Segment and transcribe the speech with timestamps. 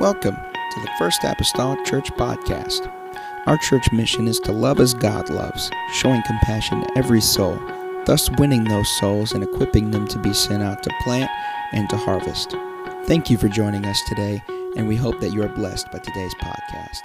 [0.00, 2.90] Welcome to the First Apostolic Church Podcast.
[3.44, 7.60] Our church mission is to love as God loves, showing compassion to every soul,
[8.06, 11.30] thus winning those souls and equipping them to be sent out to plant
[11.72, 12.56] and to harvest.
[13.04, 14.42] Thank you for joining us today,
[14.74, 17.04] and we hope that you are blessed by today's podcast.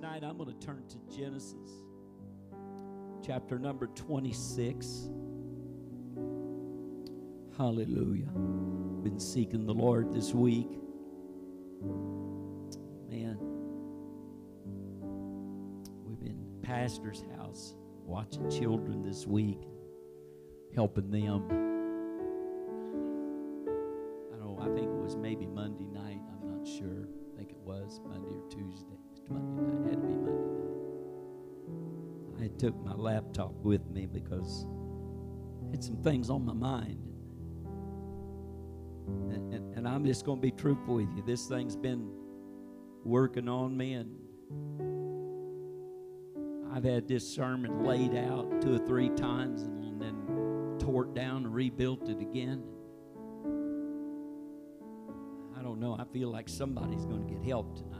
[0.00, 1.68] Tonight I'm going to turn to Genesis
[3.22, 5.10] chapter number 26.
[7.58, 8.30] Hallelujah.
[9.02, 10.70] Been seeking the Lord this week.
[13.10, 13.36] Man,
[16.04, 19.58] we've been pastor's house watching children this week,
[20.76, 21.48] helping them.
[24.32, 26.20] I don't know, I think it was maybe Monday night.
[26.40, 27.08] I'm not sure.
[27.34, 29.00] I think it was Monday or Tuesday.
[29.28, 29.80] Monday night.
[29.84, 30.42] It had to be Monday
[32.38, 32.44] night.
[32.44, 34.64] I took my laptop with me because
[35.66, 37.07] I had some things on my mind.
[39.32, 41.22] And, and, I'm just going to be truthful with you.
[41.26, 42.10] This thing's been
[43.04, 44.14] working on me, and
[46.72, 51.44] I've had this sermon laid out two or three times and then tore it down
[51.44, 52.62] and rebuilt it again.
[55.58, 55.96] I don't know.
[55.98, 57.98] I feel like somebody's going to get help tonight.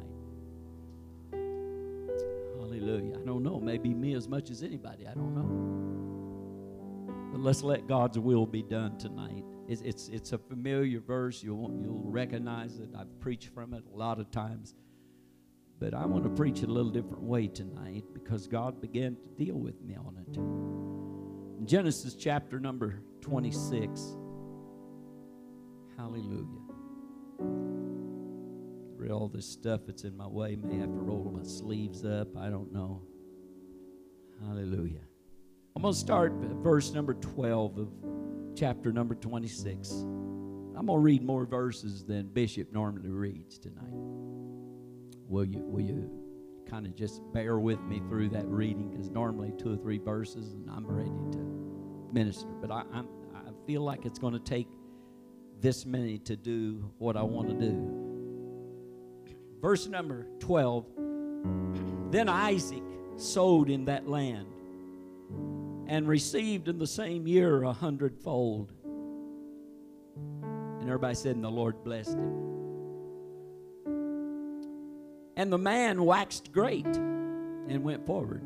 [2.56, 3.19] Hallelujah.
[3.20, 3.59] I don't know.
[3.59, 5.06] Maybe me as much as anybody.
[5.06, 5.48] I don't know.
[7.33, 9.45] But let's let God's will be done tonight.
[9.69, 11.42] It's, it's, it's a familiar verse.
[11.42, 12.88] You'll, you'll recognize it.
[12.98, 14.74] I've preached from it a lot of times.
[15.78, 19.28] But I want to preach it a little different way tonight because God began to
[19.44, 21.66] deal with me on it.
[21.66, 24.16] Genesis chapter number 26.
[25.96, 26.62] Hallelujah.
[28.96, 30.56] Read all this stuff that's in my way.
[30.56, 32.36] May have to roll my sleeves up.
[32.36, 33.02] I don't know.
[34.44, 35.08] Hallelujah.
[35.79, 37.89] I'm going to start verse number 12 of
[38.57, 39.93] chapter number 26.
[39.93, 43.95] I'm going to read more verses than Bishop normally reads tonight.
[45.29, 46.11] Will you, will you
[46.69, 48.91] kind of just bear with me through that reading?
[48.91, 52.48] Because normally two or three verses and I'm ready to minister.
[52.61, 54.67] But I, I'm, I feel like it's going to take
[55.61, 59.33] this many to do what I want to do.
[59.63, 60.86] Verse number 12
[62.11, 62.83] Then Isaac
[63.17, 64.48] sowed in that land
[65.89, 68.71] and received in the same year a hundredfold.
[70.45, 72.45] And everybody said, and the Lord blessed him.
[75.37, 78.43] And the man waxed great and went forward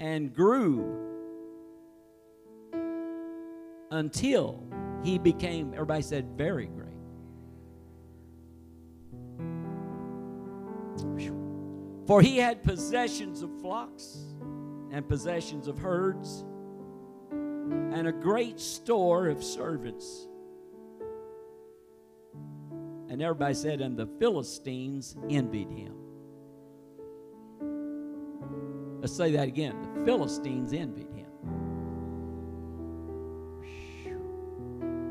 [0.00, 1.00] and grew
[3.90, 4.62] until
[5.04, 6.88] he became, everybody said, very great.
[12.06, 14.33] For he had possessions of flocks
[14.94, 16.44] and possessions of herds
[17.32, 20.28] and a great store of servants.
[23.08, 25.96] And everybody said, and the Philistines envied him.
[29.00, 29.74] Let's say that again.
[29.82, 31.26] The Philistines envied him.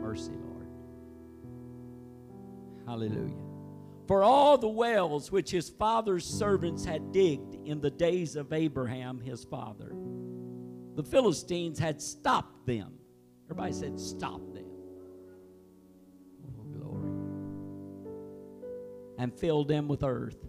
[0.02, 0.68] Mercy, Lord.
[2.88, 3.53] Hallelujah.
[4.08, 9.22] For all the wells which his father's servants had digged in the days of Abraham
[9.22, 9.96] his father,
[10.96, 12.94] the Philistines had stopped them.
[13.46, 14.66] Everybody said, Stop them.
[16.46, 17.10] Oh, glory.
[19.18, 20.48] And filled them with earth.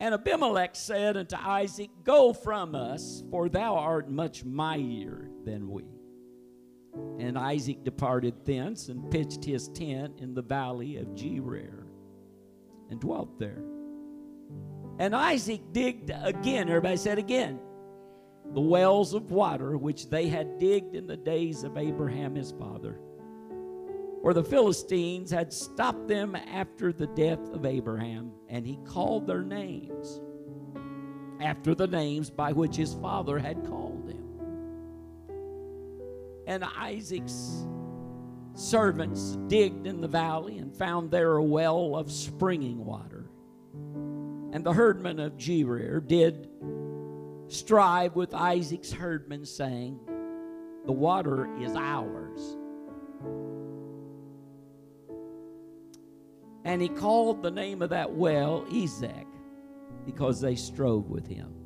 [0.00, 5.97] And Abimelech said unto Isaac, Go from us, for thou art much mightier than we.
[7.18, 11.86] And Isaac departed thence and pitched his tent in the valley of Gerar
[12.90, 13.62] and dwelt there.
[14.98, 17.60] And Isaac digged again, everybody said again,
[18.52, 22.98] the wells of water which they had digged in the days of Abraham his father.
[24.22, 29.42] For the Philistines had stopped them after the death of Abraham, and he called their
[29.42, 30.20] names
[31.40, 33.87] after the names by which his father had called.
[36.48, 37.66] And Isaac's
[38.54, 43.30] servants digged in the valley and found there a well of springing water.
[44.54, 46.48] And the herdmen of Gerar did
[47.48, 50.00] strive with Isaac's herdmen, saying,
[50.86, 52.56] The water is ours.
[56.64, 59.26] And he called the name of that well Esek,
[60.06, 61.57] because they strove with him.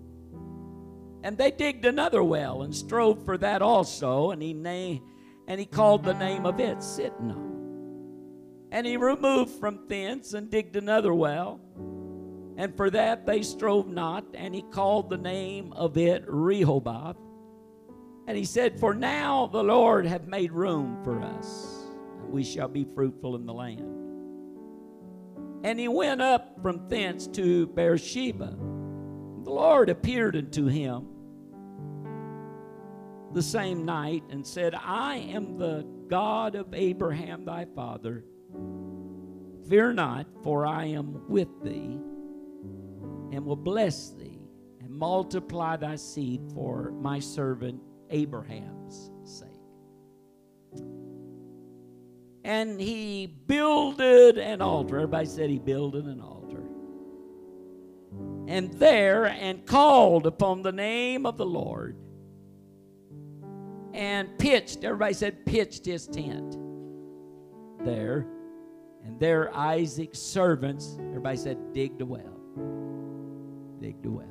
[1.22, 5.02] And they digged another well and strove for that also, and he named
[5.48, 7.50] and he called the name of it Sitnah.
[8.70, 11.60] And he removed from thence and digged another well,
[12.56, 17.16] and for that they strove not, and he called the name of it Rehoboth.
[18.26, 21.86] And he said, For now the Lord hath made room for us,
[22.22, 23.98] and we shall be fruitful in the land.
[25.64, 28.56] And he went up from thence to Beersheba.
[29.44, 31.08] The Lord appeared unto him
[33.32, 38.24] the same night and said, I am the God of Abraham thy father.
[39.68, 41.98] Fear not, for I am with thee,
[43.32, 44.38] and will bless thee,
[44.80, 47.80] and multiply thy seed for my servant
[48.10, 49.48] Abraham's sake.
[52.44, 54.96] And he builded an altar.
[54.96, 56.41] Everybody said he builded an altar.
[58.52, 61.96] And there, and called upon the name of the Lord,
[63.94, 66.58] and pitched, everybody said, pitched his tent
[67.82, 68.26] there.
[69.06, 72.38] And there Isaac's servants, everybody said, digged a well.
[73.80, 74.26] Digged a well.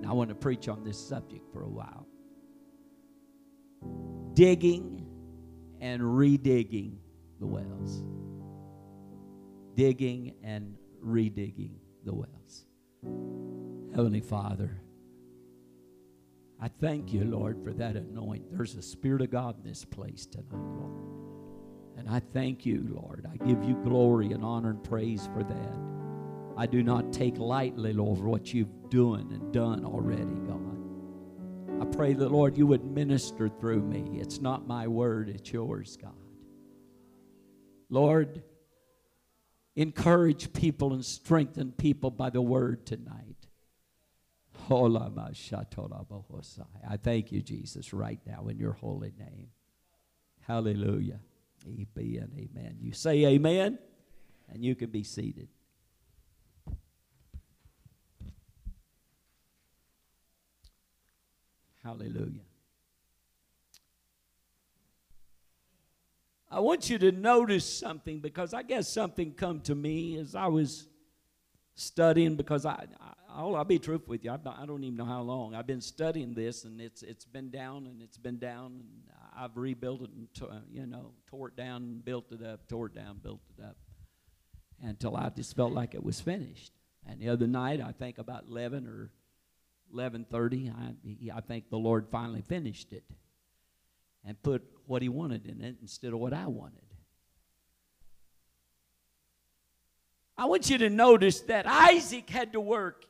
[0.00, 2.06] Now I want to preach on this subject for a while.
[4.34, 5.04] Digging
[5.80, 6.98] and redigging
[7.40, 8.04] the wells.
[9.74, 11.72] Digging and redigging
[12.04, 12.66] the wells.
[13.94, 14.80] Heavenly Father,
[16.60, 18.48] I thank you, Lord, for that anointing.
[18.50, 20.92] There's a Spirit of God in this place tonight, Lord.
[21.96, 23.26] And I thank you, Lord.
[23.30, 25.78] I give you glory and honor and praise for that.
[26.56, 31.82] I do not take lightly, Lord, what you've doing and done already, God.
[31.82, 34.20] I pray that, Lord, you would minister through me.
[34.20, 36.12] It's not my word, it's yours, God.
[37.90, 38.42] Lord,
[39.76, 43.36] encourage people and strengthen people by the word tonight.
[44.70, 49.48] I thank you, Jesus, right now in your holy name.
[50.46, 51.20] Hallelujah.
[51.66, 52.30] Amen.
[52.36, 52.76] Amen.
[52.80, 53.78] You say amen,
[54.52, 55.48] and you can be seated.
[61.82, 62.40] Hallelujah.
[66.54, 70.46] I want you to notice something because I guess something come to me as I
[70.46, 70.86] was
[71.74, 72.86] studying because I,
[73.28, 74.30] I'll, I'll be truthful with you.
[74.30, 75.56] I've not, I don't even know how long.
[75.56, 78.88] I've been studying this, and it's it's been down and it's been down, and
[79.36, 80.28] I've rebuilt it and
[80.70, 83.76] you know tore it down and built it up, tore it down, built it up,
[84.80, 86.72] until I just felt like it was finished.
[87.04, 89.10] And the other night, I think about eleven or
[89.92, 90.94] eleven thirty, I
[91.36, 93.02] I think the Lord finally finished it,
[94.24, 96.80] and put what He wanted in it instead of what I wanted.
[100.36, 103.04] I want you to notice that Isaac had to work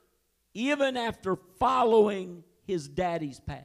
[0.52, 3.64] even after following his daddy's path.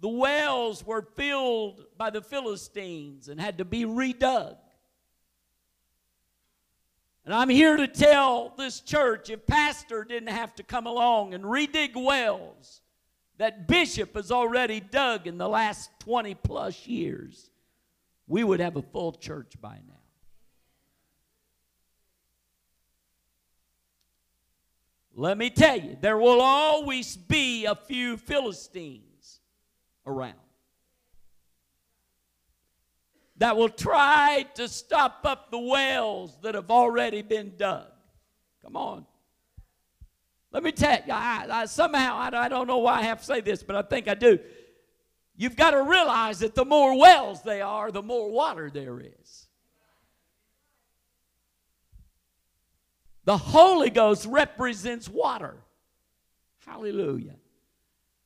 [0.00, 4.56] The wells were filled by the Philistines and had to be redug.
[7.24, 11.44] And I'm here to tell this church if pastor didn't have to come along and
[11.44, 12.80] redig wells
[13.38, 17.50] that bishop has already dug in the last 20 plus years,
[18.26, 19.94] we would have a full church by now.
[25.14, 29.40] Let me tell you, there will always be a few Philistines
[30.06, 30.34] around
[33.36, 37.88] that will try to stop up the wells that have already been dug.
[38.62, 39.04] Come on.
[40.52, 43.24] Let me tell you, I, I, somehow, I, I don't know why I have to
[43.24, 44.38] say this, but I think I do.
[45.34, 49.46] You've got to realize that the more wells they are, the more water there is.
[53.24, 55.56] The Holy Ghost represents water.
[56.66, 57.36] Hallelujah.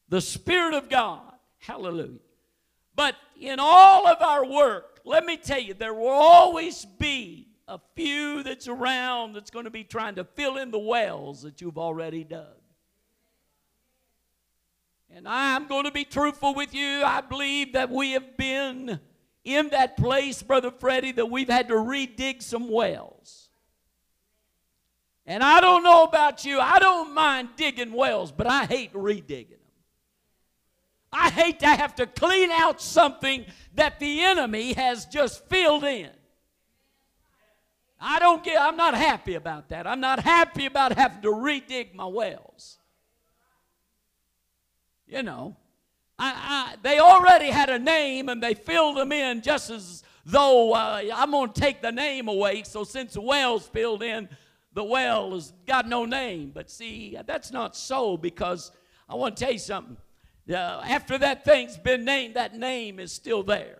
[0.08, 1.32] The Spirit of God.
[1.58, 2.18] Hallelujah.
[2.94, 7.80] But in all of our work, let me tell you, there will always be a
[7.94, 11.78] few that's around that's going to be trying to fill in the wells that you've
[11.78, 12.46] already dug.
[15.11, 17.02] And I'm going to be truthful with you.
[17.04, 19.00] I believe that we have been
[19.44, 23.49] in that place, Brother Freddie, that we've had to redig some wells.
[25.25, 29.50] And I don't know about you, I don't mind digging wells, but I hate redigging
[29.50, 29.58] them.
[31.12, 36.11] I hate to have to clean out something that the enemy has just filled in.
[38.08, 39.84] I don't get, I'm not happy about that.
[39.84, 42.78] I'm not happy about having to redig my wells.
[45.08, 45.56] You know,
[46.16, 50.72] I, I, they already had a name and they filled them in just as though
[50.72, 52.62] uh, I'm going to take the name away.
[52.62, 54.28] So since the well's filled in,
[54.72, 56.52] the well has got no name.
[56.54, 58.70] But see, that's not so because
[59.08, 59.96] I want to tell you something.
[60.48, 63.78] Uh, after that thing's been named, that name is still there.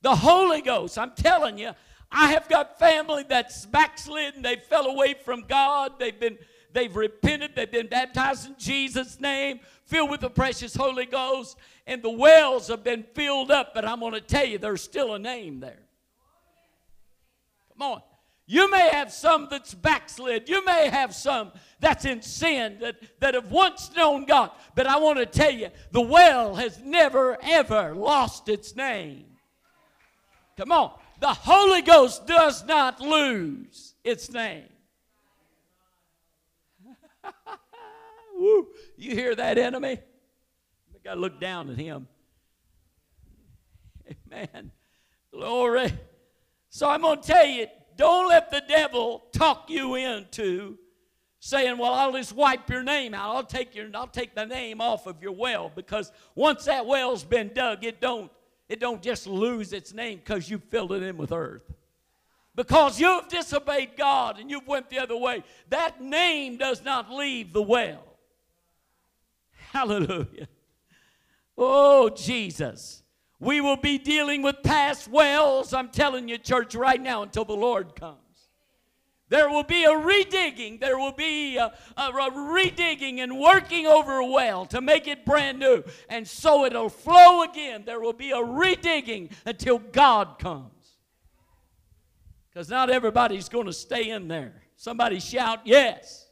[0.00, 1.72] The Holy Ghost, I'm telling you,
[2.12, 4.42] I have got family that's backslidden.
[4.42, 5.98] They fell away from God.
[5.98, 6.38] They've been
[6.72, 12.02] they've repented, they've been baptized in Jesus' name, filled with the precious Holy Ghost, and
[12.02, 13.74] the wells have been filled up.
[13.74, 15.82] But I'm going to tell you, there's still a name there.
[17.72, 18.02] Come on.
[18.46, 20.48] You may have some that's backslid.
[20.48, 24.50] You may have some that's in sin that, that have once known God.
[24.74, 29.24] But I want to tell you, the well has never, ever lost its name.
[30.56, 30.92] Come on.
[31.22, 34.64] The Holy Ghost does not lose its name.
[38.36, 38.66] Woo.
[38.96, 40.00] You hear that, enemy?
[40.92, 42.08] We got to look down at him.
[44.32, 44.72] Amen.
[45.32, 45.92] Glory.
[46.70, 50.76] So I'm going to tell you, don't let the devil talk you into
[51.38, 53.36] saying, "Well, I'll just wipe your name out.
[53.36, 57.22] I'll take your I'll take the name off of your well because once that well's
[57.22, 58.28] been dug, it don't
[58.68, 61.72] it don't just lose its name because you filled it in with earth.
[62.54, 67.52] Because you've disobeyed God and you've went the other way, that name does not leave
[67.52, 68.04] the well.
[69.70, 70.48] Hallelujah.
[71.56, 73.02] Oh, Jesus.
[73.40, 77.54] We will be dealing with past wells, I'm telling you, church, right now until the
[77.56, 78.18] Lord comes.
[79.32, 80.78] There will be a redigging.
[80.78, 85.24] There will be a, a, a, redigging and working over a well to make it
[85.24, 85.84] brand new.
[86.10, 87.84] And so it'll flow again.
[87.86, 90.98] There will be a redigging until God comes.
[92.50, 94.52] Because not everybody's going to stay in there.
[94.76, 96.28] Somebody shout, yes.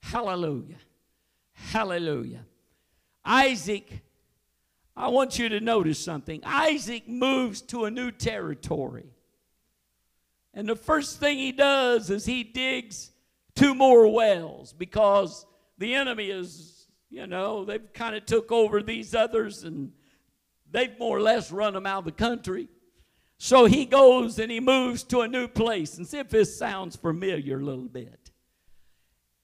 [0.00, 0.78] Hallelujah.
[1.52, 2.46] Hallelujah.
[3.22, 4.00] Isaac,
[4.96, 6.40] I want you to notice something.
[6.42, 9.12] Isaac moves to a new territory.
[10.54, 13.10] And the first thing he does is he digs
[13.54, 15.46] two more wells because
[15.78, 19.92] the enemy is, you know, they've kind of took over these others and
[20.70, 22.68] they've more or less run them out of the country.
[23.38, 25.96] So he goes and he moves to a new place.
[25.96, 28.30] And see if this sounds familiar a little bit.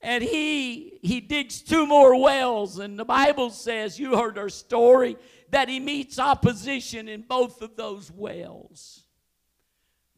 [0.00, 2.78] And he he digs two more wells.
[2.78, 5.16] And the bible says you heard our story
[5.50, 9.07] that he meets opposition in both of those wells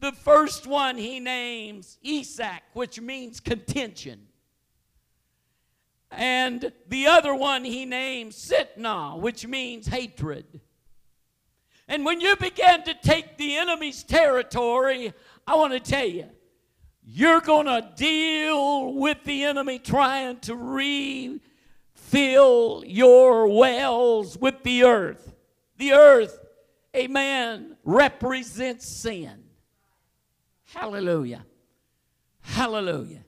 [0.01, 4.27] the first one he names Esek which means contention
[6.11, 10.59] and the other one he names Sitnah which means hatred
[11.87, 15.13] and when you begin to take the enemy's territory
[15.47, 16.29] i want to tell you
[17.03, 21.41] you're going to deal with the enemy trying to refill
[22.85, 25.33] your wells with the earth.
[25.77, 26.39] The earth,
[26.95, 29.40] amen, represents sin.
[30.73, 31.45] Hallelujah.
[32.41, 33.23] Hallelujah.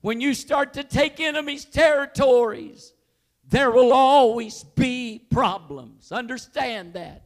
[0.00, 2.92] When you start to take enemies' territories,
[3.48, 6.12] there will always be problems.
[6.12, 7.24] Understand that.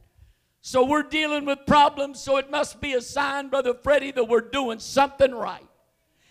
[0.61, 4.41] So we're dealing with problems, so it must be a sign, Brother Freddie, that we're
[4.41, 5.67] doing something right.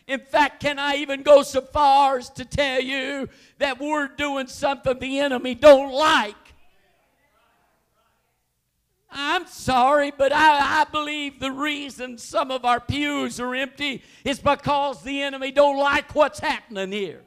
[0.07, 4.49] In fact, can I even go so far as to tell you that we're doing
[4.49, 6.35] something the enemy don't like?
[9.17, 14.41] I'm sorry, but I, I believe the reason some of our pews are empty is
[14.41, 17.23] because the enemy don't like what's happening here.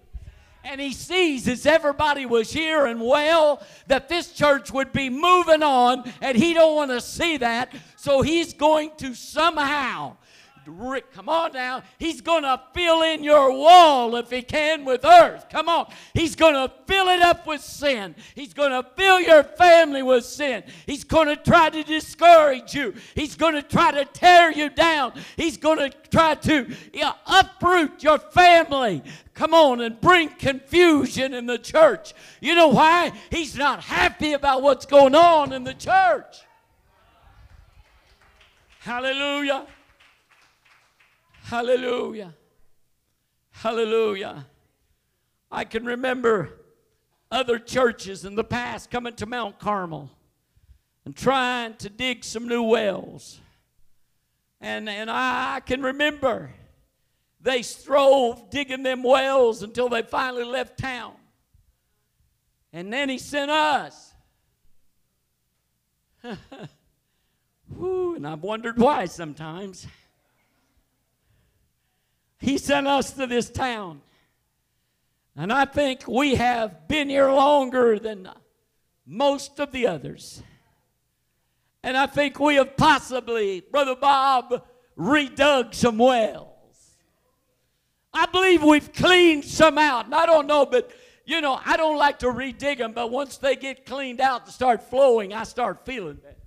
[0.66, 5.64] And he sees as everybody was here and well that this church would be moving
[5.64, 7.74] on and he don't want to see that.
[7.96, 10.18] So he's going to somehow
[10.68, 11.84] Rick, come on now.
[11.98, 15.48] He's going to fill in your wall if he can with earth.
[15.50, 15.92] Come on.
[16.14, 18.16] He's going to fill it up with sin.
[18.36, 20.64] He's going to fill your family with sin.
[20.86, 22.94] He's going to try to discourage you.
[23.16, 25.14] He's going to try to tear you down.
[25.38, 29.04] He's going to try to yeah, uproot your family.
[29.34, 32.14] Come on and bring confusion in the church.
[32.42, 33.12] You know why?
[33.30, 36.38] He's not happy about what's going on in the church.
[38.80, 39.68] Hallelujah.
[41.48, 42.34] Hallelujah.
[43.52, 44.46] Hallelujah.
[45.50, 46.50] I can remember
[47.32, 50.12] other churches in the past coming to Mount Carmel
[51.06, 53.40] and trying to dig some new wells.
[54.60, 56.52] And, and I can remember
[57.40, 61.14] they strove digging them wells until they finally left town.
[62.74, 64.14] And then he sent us.
[67.74, 69.88] Whew, and I've wondered why sometimes.
[72.40, 74.02] He sent us to this town.
[75.36, 78.30] And I think we have been here longer than
[79.06, 80.42] most of the others.
[81.84, 84.66] And I think we have possibly, Brother Bob,
[84.98, 86.54] redug some wells.
[88.14, 90.06] I believe we've cleaned some out.
[90.06, 90.92] And I don't know, but
[91.26, 94.54] you know, I don't like to redig them, but once they get cleaned out and
[94.54, 96.38] start flowing, I start feeling that.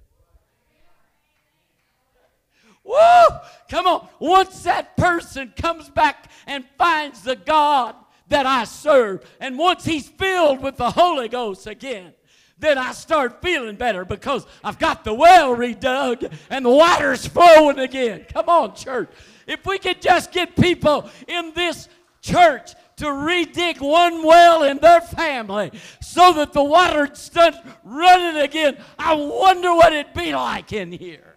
[2.82, 3.38] Woo!
[3.68, 4.08] Come on.
[4.20, 7.96] Once that person comes back and finds the God
[8.28, 9.28] that I serve.
[9.40, 12.12] And once he's filled with the Holy Ghost again,
[12.58, 17.78] then I start feeling better because I've got the well redug and the water's flowing
[17.78, 18.26] again.
[18.32, 19.10] Come on, church.
[19.46, 21.88] If we could just get people in this
[22.20, 25.72] church to redig one well in their family
[26.02, 31.29] so that the water starts running again, I wonder what it'd be like in here.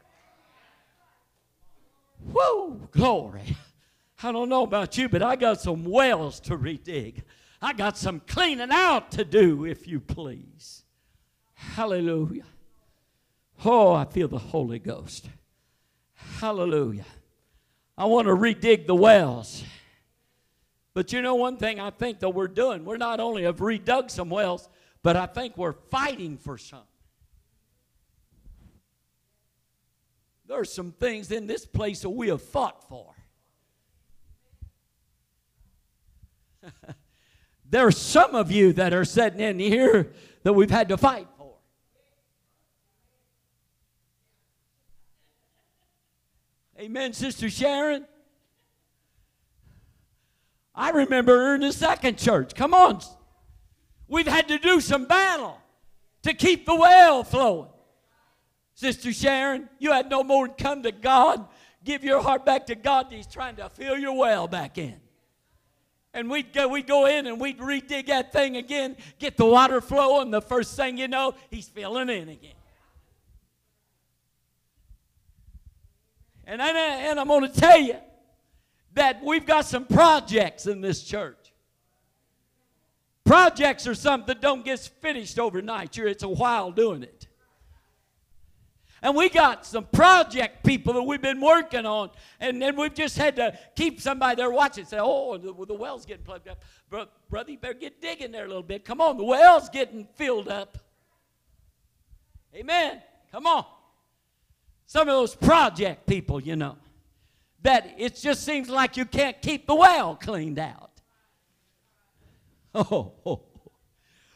[2.31, 3.57] Whoa, glory.
[4.21, 7.23] I don't know about you, but I got some wells to redig.
[7.61, 10.83] I got some cleaning out to do, if you please.
[11.53, 12.45] Hallelujah.
[13.65, 15.29] Oh, I feel the Holy Ghost.
[16.13, 17.05] Hallelujah.
[17.97, 19.63] I want to redig the wells.
[20.93, 22.85] But you know one thing I think that we're doing?
[22.85, 24.69] We're not only have redug some wells,
[25.01, 26.83] but I think we're fighting for some.
[30.53, 33.15] There are some things in this place that we have fought for.
[37.71, 40.11] there are some of you that are sitting in here
[40.43, 41.55] that we've had to fight for.
[46.77, 48.05] Amen, Sister Sharon.
[50.75, 52.53] I remember in the second church.
[52.53, 53.01] Come on.
[54.07, 55.59] We've had to do some battle
[56.21, 57.72] to keep the well flowing.
[58.75, 61.47] Sister Sharon, you had no more to come to God,
[61.83, 63.07] give your heart back to God.
[63.09, 64.95] He's trying to fill your well back in.
[66.13, 69.81] And we'd go, we'd go in and we'd redig that thing again, get the water
[69.81, 70.29] flowing.
[70.31, 72.53] The first thing you know, he's filling in again.
[76.45, 77.95] And, I, and I'm going to tell you
[78.93, 81.37] that we've got some projects in this church.
[83.23, 85.97] Projects are something that don't get finished overnight.
[85.97, 87.22] It's a while doing it.
[89.03, 93.17] And we got some project people that we've been working on, and then we've just
[93.17, 94.85] had to keep somebody there watching.
[94.85, 96.61] Say, oh, the, the well's getting plugged up.
[96.89, 98.85] Bro, brother, you better get digging there a little bit.
[98.85, 100.77] Come on, the well's getting filled up.
[102.55, 103.01] Amen.
[103.29, 103.65] Come on.
[104.85, 106.77] Some of those project people, you know,
[107.61, 110.91] that it just seems like you can't keep the well cleaned out.
[112.75, 113.41] Oh, oh, oh.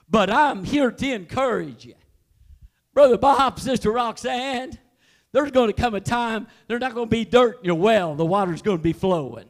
[0.07, 1.95] but I'm here to encourage you.
[2.97, 4.75] Brother Bob, Sister Roxanne,
[5.31, 8.15] there's going to come a time there's not going to be dirt in your well.
[8.15, 9.45] The water's going to be flowing.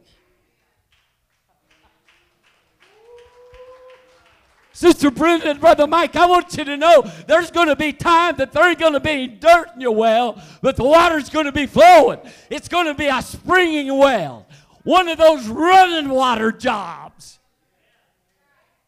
[4.72, 8.36] Sister Brenda and Brother Mike, I want you to know there's going to be time
[8.36, 11.64] that there's going to be dirt in your well, but the water's going to be
[11.64, 12.20] flowing.
[12.50, 14.46] It's going to be a springing well.
[14.84, 17.38] One of those running water jobs.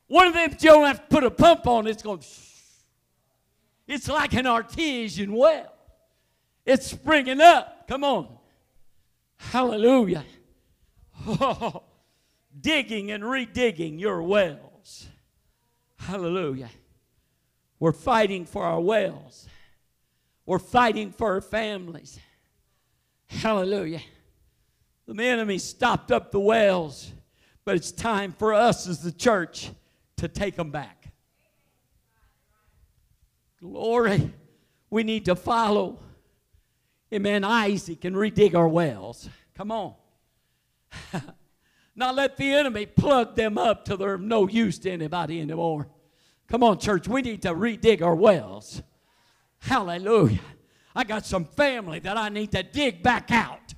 [0.07, 2.27] One of them you don't have to put a pump on, it's going to
[3.93, 5.73] it's like an artesian well.
[6.65, 7.89] It's springing up.
[7.89, 8.29] Come on.
[9.37, 10.25] Hallelujah.
[11.27, 11.83] Oh,
[12.59, 15.07] digging and redigging your wells.
[15.99, 16.71] Hallelujah.
[17.79, 19.49] We're fighting for our wells.
[20.47, 22.19] We're fighting for our families.
[23.29, 24.01] Hallelujah.
[25.07, 27.13] The enemy stopped up the wells,
[27.65, 29.71] but it's time for us as the church
[30.17, 31.00] to take them back.
[33.61, 34.33] Glory.
[34.89, 35.99] We need to follow.
[37.13, 37.45] Amen.
[37.45, 39.29] Isaac and redig our wells.
[39.55, 39.95] Come on.
[41.95, 45.89] Not let the enemy plug them up till they're no use to anybody anymore.
[46.49, 47.07] Come on, church.
[47.07, 48.83] We need to redig our wells.
[49.59, 50.41] Hallelujah.
[50.95, 53.75] I got some family that I need to dig back out.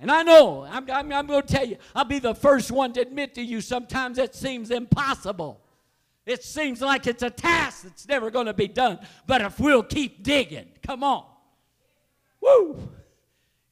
[0.00, 2.92] And I know, I'm, I'm, I'm going to tell you, I'll be the first one
[2.94, 5.63] to admit to you sometimes it seems impossible.
[6.26, 8.98] It seems like it's a task that's never going to be done.
[9.26, 11.26] But if we'll keep digging, come on.
[12.40, 12.88] Woo!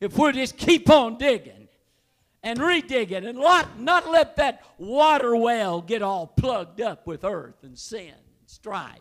[0.00, 1.68] If we'll just keep on digging
[2.42, 7.62] and redigging and not, not let that water well get all plugged up with earth
[7.62, 8.98] and sin and strife.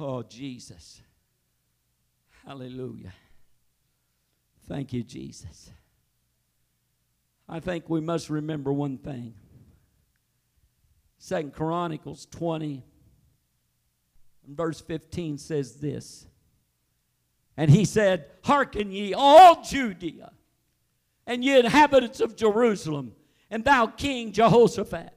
[0.00, 1.02] Oh, Jesus.
[2.46, 3.12] Hallelujah.
[4.68, 5.70] Thank you, Jesus.
[7.48, 9.34] I think we must remember one thing.
[11.24, 12.82] Second Chronicles 20
[14.44, 16.26] and verse 15 says this.
[17.56, 20.32] And he said, Hearken ye all Judea,
[21.24, 23.12] and ye inhabitants of Jerusalem,
[23.52, 25.12] and thou King Jehoshaphat.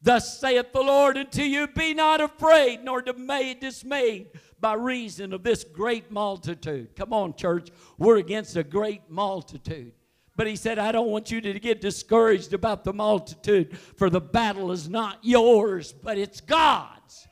[0.00, 4.28] Thus saith the Lord unto you, Be not afraid, nor dismayed
[4.60, 6.94] by reason of this great multitude.
[6.94, 7.70] Come on, church.
[7.98, 9.94] We're against a great multitude.
[10.36, 14.20] But he said, I don't want you to get discouraged about the multitude, for the
[14.20, 17.28] battle is not yours, but it's God's.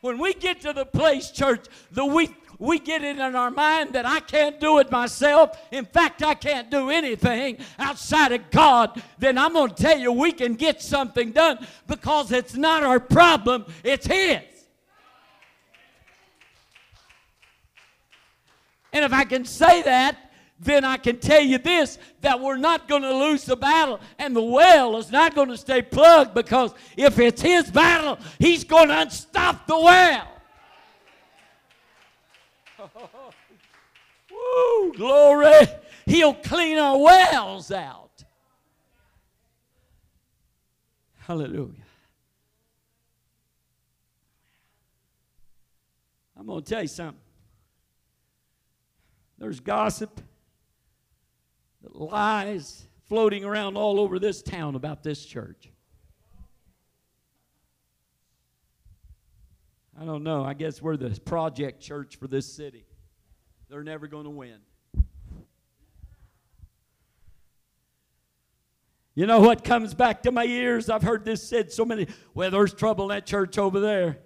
[0.00, 3.92] When we get to the place, church, that we, we get it in our mind
[3.94, 5.60] that I can't do it myself.
[5.72, 9.02] In fact, I can't do anything outside of God.
[9.18, 13.00] Then I'm going to tell you, we can get something done because it's not our
[13.00, 14.40] problem, it's His.
[18.92, 20.27] And if I can say that,
[20.60, 24.34] then I can tell you this that we're not going to lose the battle, and
[24.34, 28.88] the well is not going to stay plugged because if it's his battle, he's going
[28.88, 30.28] to unstop the well.
[34.30, 35.66] Woo, glory.
[36.06, 38.24] He'll clean our wells out.
[41.18, 41.84] Hallelujah.
[46.38, 47.20] I'm going to tell you something.
[49.38, 50.20] There's gossip,
[51.94, 55.70] lies floating around all over this town about this church.
[60.00, 60.44] I don't know.
[60.44, 62.84] I guess we're the project church for this city.
[63.68, 64.58] They're never going to win.
[69.14, 70.88] You know what comes back to my ears?
[70.88, 72.06] I've heard this said so many.
[72.34, 74.18] Well, there's trouble in that church over there.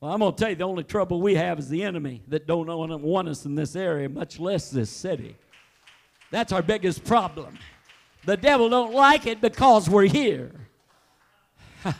[0.00, 2.46] Well, I'm going to tell you the only trouble we have is the enemy that
[2.46, 2.66] don't
[3.02, 5.36] want us in this area, much less this city.
[6.30, 7.58] That's our biggest problem.
[8.24, 10.52] The devil don't like it because we're here.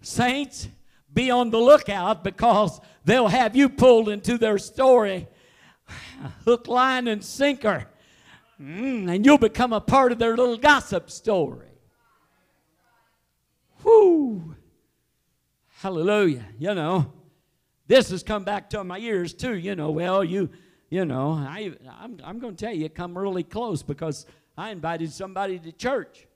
[0.00, 0.68] Saints,
[1.12, 5.26] be on the lookout because they'll have you pulled into their story,
[6.44, 7.86] hook, line, and sinker,
[8.60, 11.66] mm, and you'll become a part of their little gossip story.
[13.82, 14.54] Whoo!
[15.78, 16.44] Hallelujah.
[16.58, 17.12] You know,
[17.86, 19.56] this has come back to my ears too.
[19.56, 20.50] You know, well, you,
[20.90, 25.12] you know, I, I'm, I'm going to tell you, come really close because I invited
[25.12, 26.26] somebody to church.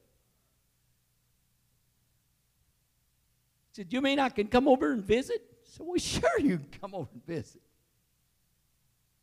[3.73, 5.43] Said, You mean I can come over and visit?
[5.65, 7.62] Said, Well, sure, you can come over and visit.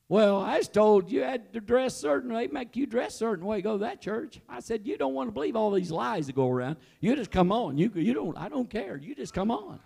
[0.08, 3.62] Well, I was told you had to dress certain way, make you dress certain way,
[3.62, 4.42] go to that church.
[4.50, 6.78] I said, You don't want to believe all these lies that go around.
[7.00, 7.78] You just come on.
[7.78, 8.98] You, you don't, I don't care.
[8.98, 9.80] You just come on.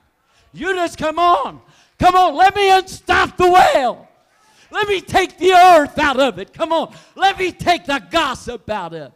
[0.53, 1.61] You just come on.
[1.99, 4.07] Come on, let me unstop the well.
[4.73, 6.51] Let me take the earth out of it.
[6.51, 6.95] Come on.
[7.15, 9.13] Let me take the gossip out of it.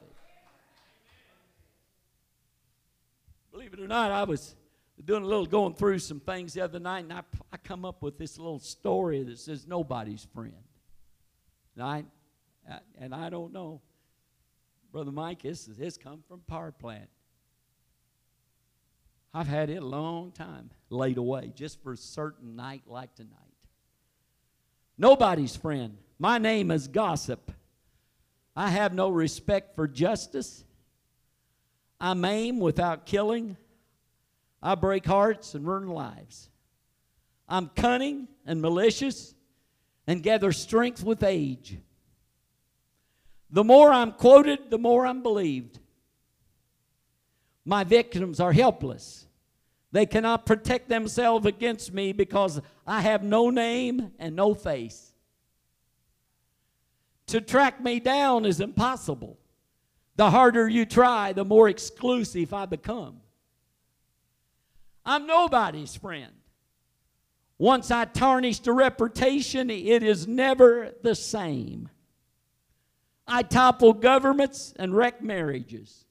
[3.51, 4.55] Believe it or not, I was
[5.03, 8.03] doing a little going through some things the other night, and I, I come up
[8.03, 10.53] with this little story that says nobody's friend.
[11.75, 12.05] Right?
[12.99, 13.81] And I don't know.
[14.91, 17.09] Brother Mike, this, has come from power plant.
[19.33, 23.46] I've had it a long time laid away just for a certain night like tonight.
[24.97, 25.97] Nobody's friend.
[26.17, 27.51] My name is gossip.
[28.55, 30.63] I have no respect for justice.
[32.01, 33.57] I maim without killing.
[34.61, 36.49] I break hearts and ruin lives.
[37.47, 39.35] I'm cunning and malicious
[40.07, 41.77] and gather strength with age.
[43.51, 45.79] The more I'm quoted, the more I'm believed.
[47.63, 49.26] My victims are helpless.
[49.97, 55.11] They cannot protect themselves against me because I have no name and no face.
[57.25, 59.39] To track me down is impossible.
[60.15, 63.21] The harder you try, the more exclusive I become.
[65.03, 66.33] I'm nobody's friend.
[67.57, 71.89] Once I tarnished a reputation, it is never the same.
[73.25, 76.05] I topple governments and wreck marriages.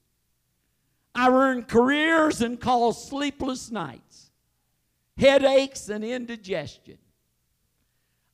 [1.17, 4.31] I ruin careers and cause sleepless nights,
[5.17, 6.99] headaches, and indigestion.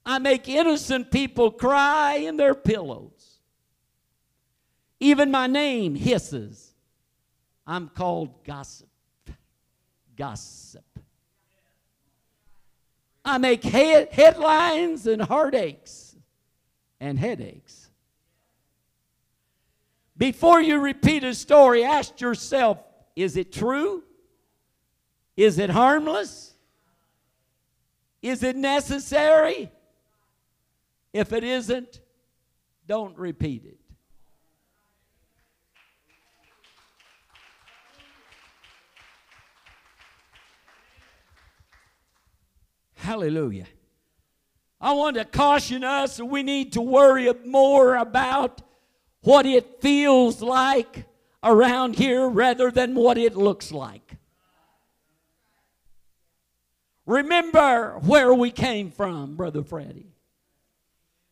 [0.05, 3.38] I make innocent people cry in their pillows.
[4.99, 6.75] Even my name hisses.
[7.64, 8.88] I'm called gossip.
[10.16, 10.85] Gossip.
[13.25, 16.16] I make head, headlines and heartaches
[16.99, 17.82] and headaches.
[20.23, 22.79] Before you repeat a story, ask yourself
[23.17, 24.05] is it true?
[25.37, 26.55] Is it harmless?
[28.23, 29.73] Is it necessary?
[31.13, 31.99] If it isn't,
[32.87, 33.81] don't repeat it.
[42.95, 43.67] Hallelujah.
[44.81, 48.63] I want to caution us we need to worry more about
[49.23, 51.05] what it feels like
[51.43, 54.17] around here rather than what it looks like.
[57.07, 60.13] Remember where we came from, Brother Freddie.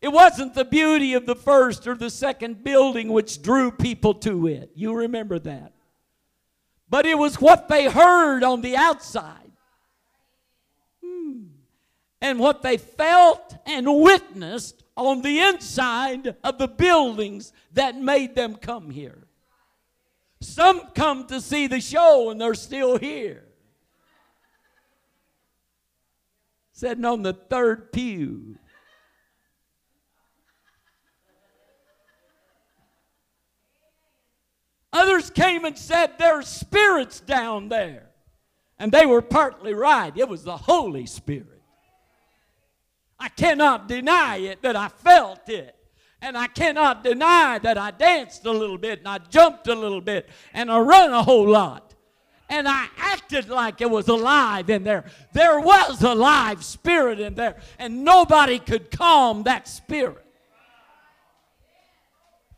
[0.00, 4.46] It wasn't the beauty of the first or the second building which drew people to
[4.46, 4.70] it.
[4.74, 5.74] You remember that.
[6.88, 9.36] But it was what they heard on the outside.
[11.04, 11.44] Hmm.
[12.20, 18.54] and what they felt and witnessed on the inside of the buildings that made them
[18.54, 19.26] come here.
[20.40, 23.44] Some come to see the show and they're still here.
[26.72, 28.56] Sitting on the third pew.
[34.92, 38.10] Others came and said, There's spirits down there.
[38.78, 40.16] And they were partly right.
[40.16, 41.59] It was the Holy Spirit.
[43.20, 45.76] I cannot deny it that I felt it.
[46.22, 50.00] And I cannot deny that I danced a little bit and I jumped a little
[50.00, 51.94] bit and I run a whole lot.
[52.48, 55.04] And I acted like it was alive in there.
[55.32, 60.26] There was a live spirit in there, and nobody could calm that spirit.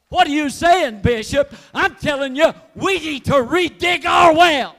[0.09, 1.55] What are you saying, Bishop?
[1.75, 4.77] I'm telling you, we need to redig our well.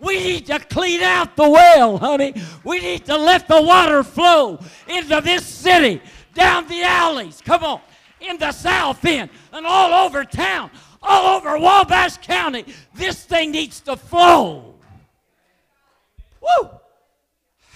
[0.00, 2.34] We need to clean out the well, honey.
[2.64, 6.02] We need to let the water flow into this city,
[6.34, 7.40] down the alleys.
[7.44, 7.80] Come on.
[8.20, 10.70] In the south end and all over town,
[11.02, 12.64] all over Wabash County.
[12.94, 14.74] This thing needs to flow.
[16.40, 16.70] Woo!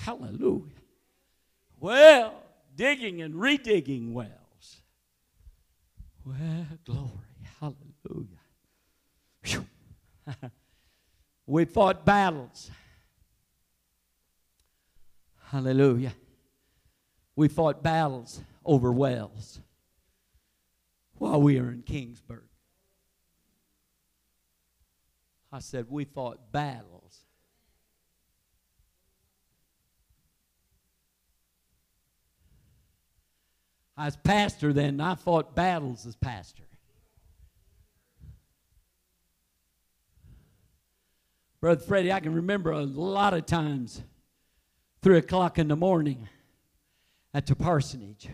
[0.03, 0.63] Hallelujah.
[1.79, 2.35] Well,
[2.77, 4.31] digging and redigging wells.
[6.25, 7.11] Well, glory.
[7.61, 8.41] Hallelujah.
[11.51, 12.71] we fought battles.
[15.47, 16.13] Hallelujah.
[17.35, 19.59] We fought battles over wells
[21.19, 22.45] while we were in Kingsburg.
[25.53, 27.19] I said, we fought battles.
[33.97, 36.70] I was pastor then, I fought battles as pastor.
[41.61, 44.03] Brother Freddie, I can remember a lot of times,
[45.03, 46.27] three o'clock in the morning
[47.35, 48.29] at the parsonage,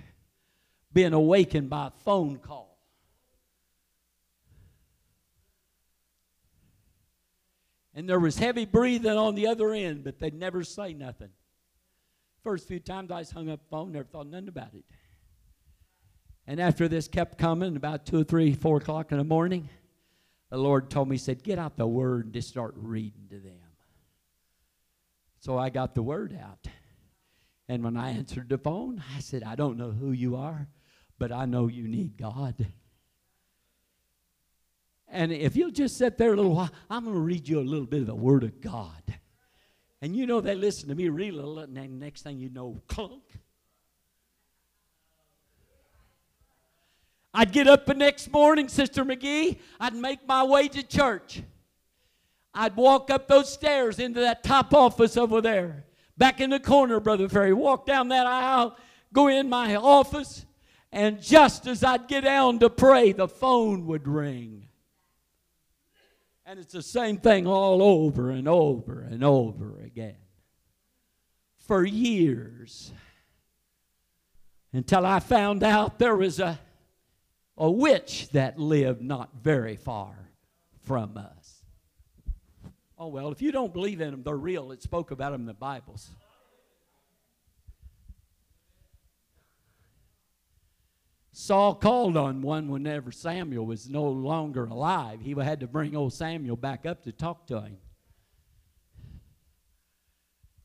[0.92, 2.78] being awakened by a phone call.
[7.94, 11.30] And there was heavy breathing on the other end, but they'd never say nothing.
[12.44, 14.84] First few times I just hung up the phone, never thought nothing about it.
[16.46, 19.68] And after this kept coming, about two or three, four o'clock in the morning,
[20.50, 23.38] the Lord told me, He said, Get out the word and just start reading to
[23.38, 23.54] them.
[25.40, 26.66] So I got the word out.
[27.68, 30.68] And when I answered the phone, I said, I don't know who you are,
[31.18, 32.66] but I know you need God.
[35.09, 37.62] And if you'll just sit there a little while, I'm going to read you a
[37.62, 39.02] little bit of the Word of God.
[40.02, 42.50] And you know, they listen to me read a little, and then next thing you
[42.50, 43.22] know, clunk.
[47.38, 49.59] I'd get up the next morning, Sister McGee.
[49.79, 51.42] I'd make my way to church.
[52.55, 55.85] I'd walk up those stairs into that top office over there.
[56.16, 57.53] Back in the corner, Brother Ferry.
[57.53, 58.79] Walk down that aisle,
[59.12, 60.46] go in my office,
[60.90, 64.68] and just as I'd get down to pray, the phone would ring.
[66.46, 70.16] And it's the same thing all over and over and over again.
[71.59, 72.92] For years.
[74.72, 76.59] Until I found out there was a
[77.56, 80.30] a witch that lived not very far
[80.82, 81.62] from us.
[82.98, 84.72] Oh, well, if you don't believe in them, they're real.
[84.72, 86.08] It spoke about them in the Bibles.
[91.32, 95.20] Saul called on one whenever Samuel was no longer alive.
[95.20, 97.76] He had to bring old Samuel back up to talk to him.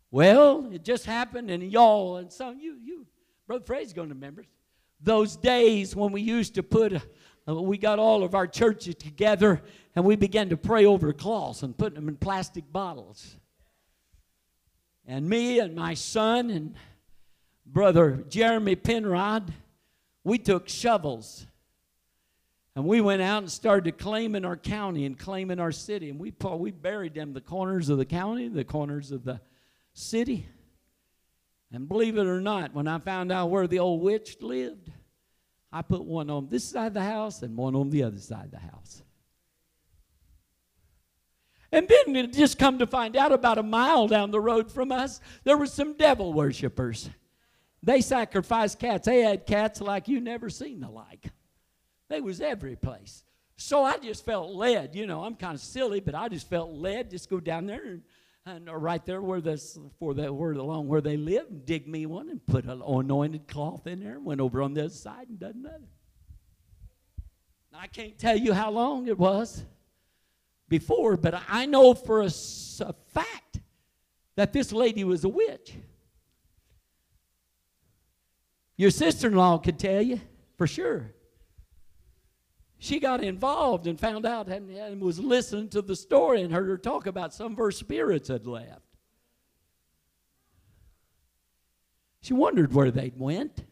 [0.10, 3.06] Well, it just happened, and y'all, and some you, you,
[3.48, 4.46] Brother Frey's going to remember
[5.04, 6.94] those days when we used to put,
[7.48, 9.62] uh, we got all of our churches together
[9.96, 13.36] and we began to pray over cloths and put them in plastic bottles.
[15.06, 16.76] And me and my son and
[17.66, 19.52] brother Jeremy Penrod,
[20.24, 21.46] we took shovels
[22.76, 26.10] and we went out and started claiming our county and claiming our city.
[26.10, 29.42] And we, we buried them the corners of the county, the corners of the
[29.94, 30.46] city.
[31.74, 34.92] And believe it or not, when I found out where the old witch lived,
[35.72, 38.46] I put one on this side of the house and one on the other side
[38.46, 39.02] of the house.
[41.72, 44.92] And then it just come to find out about a mile down the road from
[44.92, 47.10] us, there were some devil worshippers.
[47.82, 49.06] They sacrificed cats.
[49.06, 51.28] They had cats like you never seen the like.
[52.10, 53.24] They was every place.
[53.56, 54.96] So I just felt led.
[54.96, 57.10] You know, I'm kind of silly, but I just felt led.
[57.10, 58.02] Just go down there and
[58.46, 62.06] and uh, right there where this for that word along where they lived, dig me
[62.06, 64.14] one and put an anointed cloth in there.
[64.14, 65.88] and Went over on the other side and done nothing.
[67.74, 69.64] I can't tell you how long it was
[70.68, 72.26] before, but I know for a,
[72.82, 73.60] a fact
[74.36, 75.74] that this lady was a witch.
[78.76, 80.20] Your sister in law could tell you
[80.58, 81.14] for sure.
[82.84, 86.68] She got involved and found out and, and was listening to the story and heard
[86.68, 88.82] her talk about some of her spirits had left.
[92.22, 93.66] She wondered where they'd went.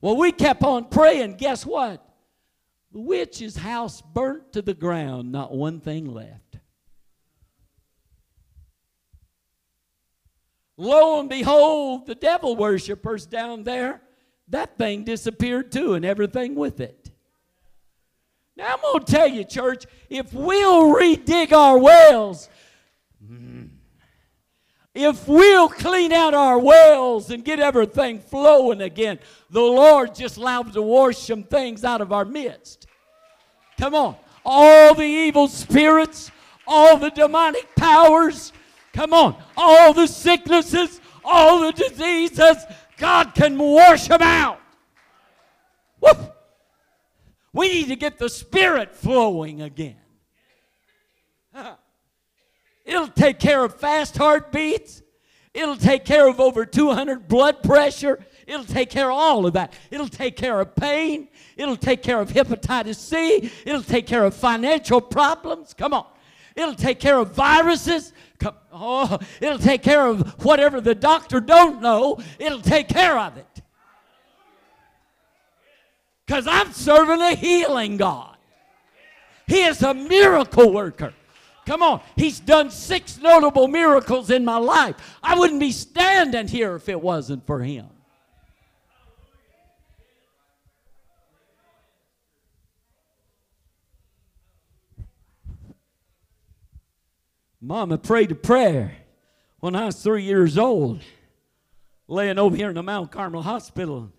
[0.00, 1.34] Well, we kept on praying.
[1.34, 2.08] Guess what?
[2.92, 6.58] The witch's house burnt to the ground, not one thing left.
[10.76, 14.00] Lo and behold, the devil worshippers down there,
[14.48, 17.10] that thing disappeared too, and everything with it.
[18.56, 22.48] Now, I'm going to tell you, church, if we'll redig our wells,
[23.24, 23.68] mm,
[24.94, 29.18] if we'll clean out our wells and get everything flowing again,
[29.50, 32.86] the Lord just allows to wash some things out of our midst.
[33.78, 34.16] Come on.
[34.44, 36.30] All the evil spirits,
[36.66, 38.52] all the demonic powers,
[38.92, 39.36] come on.
[39.56, 42.58] All the sicknesses, all the diseases,
[42.98, 44.60] God can wash them out.
[46.00, 46.12] Woo!
[47.52, 49.96] We need to get the Spirit flowing again.
[52.84, 55.02] It'll take care of fast heartbeats.
[55.54, 58.24] It'll take care of over 200 blood pressure.
[58.46, 59.72] It'll take care of all of that.
[59.90, 61.28] It'll take care of pain.
[61.56, 63.50] It'll take care of hepatitis C.
[63.64, 65.72] It'll take care of financial problems.
[65.72, 66.06] Come on.
[66.56, 68.12] It'll take care of viruses.
[68.72, 72.18] Oh, it'll take care of whatever the doctor don't know.
[72.38, 73.62] It'll take care of it.
[76.26, 78.36] Because I'm serving a healing God.
[79.46, 81.12] He is a miracle worker.
[81.66, 82.00] Come on.
[82.16, 84.96] He's done six notable miracles in my life.
[85.22, 87.86] I wouldn't be standing here if it wasn't for him.
[97.66, 98.94] Mama prayed a prayer
[99.60, 101.00] when I was three years old,
[102.06, 104.12] laying over here in the Mount Carmel Hospital.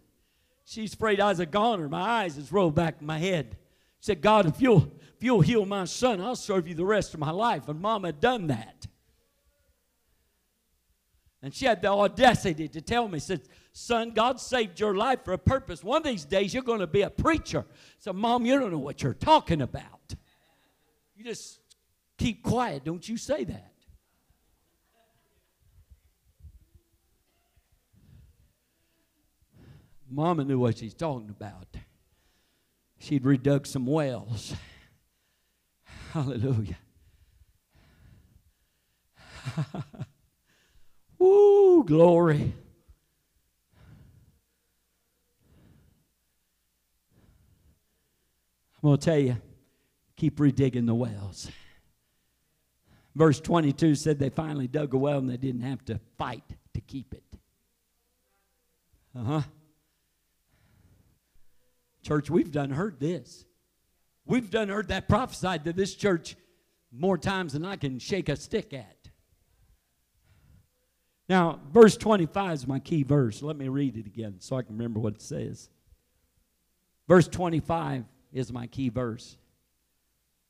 [0.66, 1.88] She's afraid I was a goner.
[1.88, 3.56] My eyes is rolled back in my head.
[4.00, 7.14] She said, God, if you'll if you'll heal my son, I'll serve you the rest
[7.14, 7.70] of my life.
[7.70, 8.88] And Mama done that.
[11.44, 15.34] And she had the audacity to tell me, said, son, God saved your life for
[15.34, 15.84] a purpose.
[15.84, 17.64] One of these days you're going to be a preacher.
[18.00, 20.16] So, mom, you don't know what you're talking about.
[21.16, 21.60] You just
[22.18, 22.84] keep quiet.
[22.84, 23.72] Don't you say that.
[30.10, 31.68] Mama knew what she's talking about.
[33.00, 34.56] She'd redug some wells.
[36.12, 36.78] Hallelujah.
[41.20, 42.54] Woo, glory.
[48.82, 49.38] I'm going to tell you,
[50.16, 51.50] keep redigging the wells.
[53.16, 56.82] Verse 22 said they finally dug a well and they didn't have to fight to
[56.82, 57.24] keep it.
[59.18, 59.42] Uh huh.
[62.04, 63.46] Church, we've done heard this.
[64.26, 66.36] We've done heard that prophesied to this church
[66.92, 69.10] more times than I can shake a stick at.
[71.28, 73.42] Now, verse 25 is my key verse.
[73.42, 75.70] Let me read it again so I can remember what it says.
[77.08, 79.38] Verse 25 is my key verse.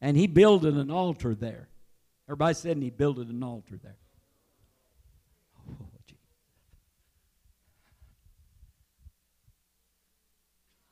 [0.01, 1.69] And he builded an altar there.
[2.27, 3.97] Everybody said and he built an altar there.
[5.69, 5.75] Oh,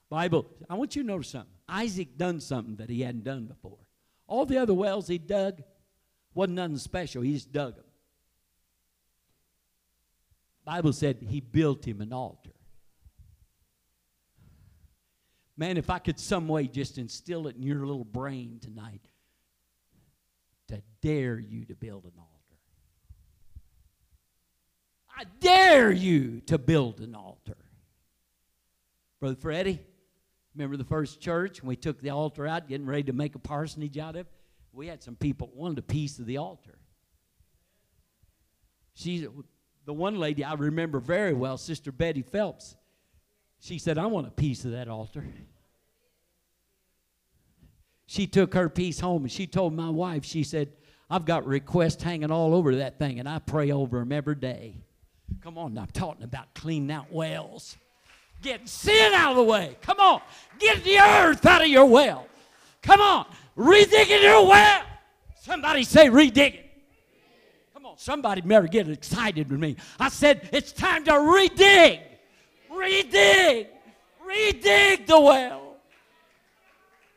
[0.10, 1.50] Bible, I want you to notice something.
[1.68, 3.80] Isaac done something that he hadn't done before.
[4.28, 5.64] All the other wells he dug
[6.36, 7.24] wasn't nothing special.
[7.24, 7.86] He just dug them.
[10.66, 12.52] Bible said he built him an altar.
[15.58, 19.08] Man, if I could some way just instill it in your little brain tonight
[20.76, 22.30] to dare you to build an altar.
[25.16, 27.58] I dare you to build an altar.
[29.20, 29.80] Brother Freddie,
[30.56, 31.62] Remember the first church?
[31.62, 34.32] When we took the altar out, getting ready to make a parsonage out of it?
[34.72, 36.78] We had some people wanted a piece of the altar.
[38.94, 39.28] She,
[39.86, 42.76] the one lady I remember very well, Sister Betty Phelps,
[43.60, 45.26] she said, I want a piece of that altar.
[48.06, 50.70] She took her piece home and she told my wife, she said,
[51.10, 54.78] I've got requests hanging all over that thing and I pray over them every day.
[55.42, 57.78] Come on, I'm talking about cleaning out wells.
[58.42, 59.78] Get sin out of the way.
[59.82, 60.22] Come on.
[60.60, 62.28] Get the earth out of your well.
[62.82, 63.26] Come on.
[63.58, 64.84] Redigging your well.
[65.40, 66.60] Somebody say redigging.
[67.74, 67.98] Come on.
[67.98, 69.78] Somebody better get excited with me.
[70.00, 72.02] I said it's time to redig.
[72.72, 73.68] Redig.
[74.28, 75.78] Redig the well.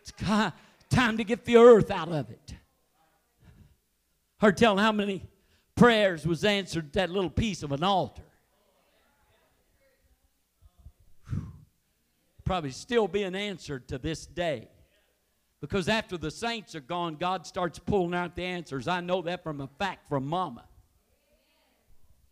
[0.03, 0.13] It's
[0.91, 2.55] Time to get the earth out of it.
[4.39, 5.27] Heard telling how many
[5.75, 8.23] prayers was answered that little piece of an altar.
[12.45, 14.69] Probably still being answered to this day.
[15.61, 18.87] Because after the saints are gone, God starts pulling out the answers.
[18.87, 20.65] I know that from a fact from Mama.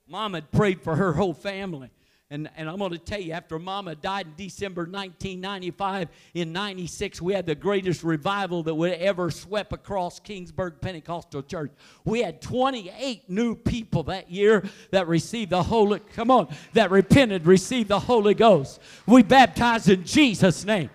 [0.07, 1.90] Mama had prayed for her whole family.
[2.30, 7.20] And, and I'm going to tell you, after Mama died in December 1995, in 96,
[7.20, 11.70] we had the greatest revival that would ever swept across Kingsburg Pentecostal Church.
[12.04, 17.46] We had 28 new people that year that received the Holy, come on, that repented,
[17.46, 18.80] received the Holy Ghost.
[19.06, 20.88] We baptized in Jesus' name.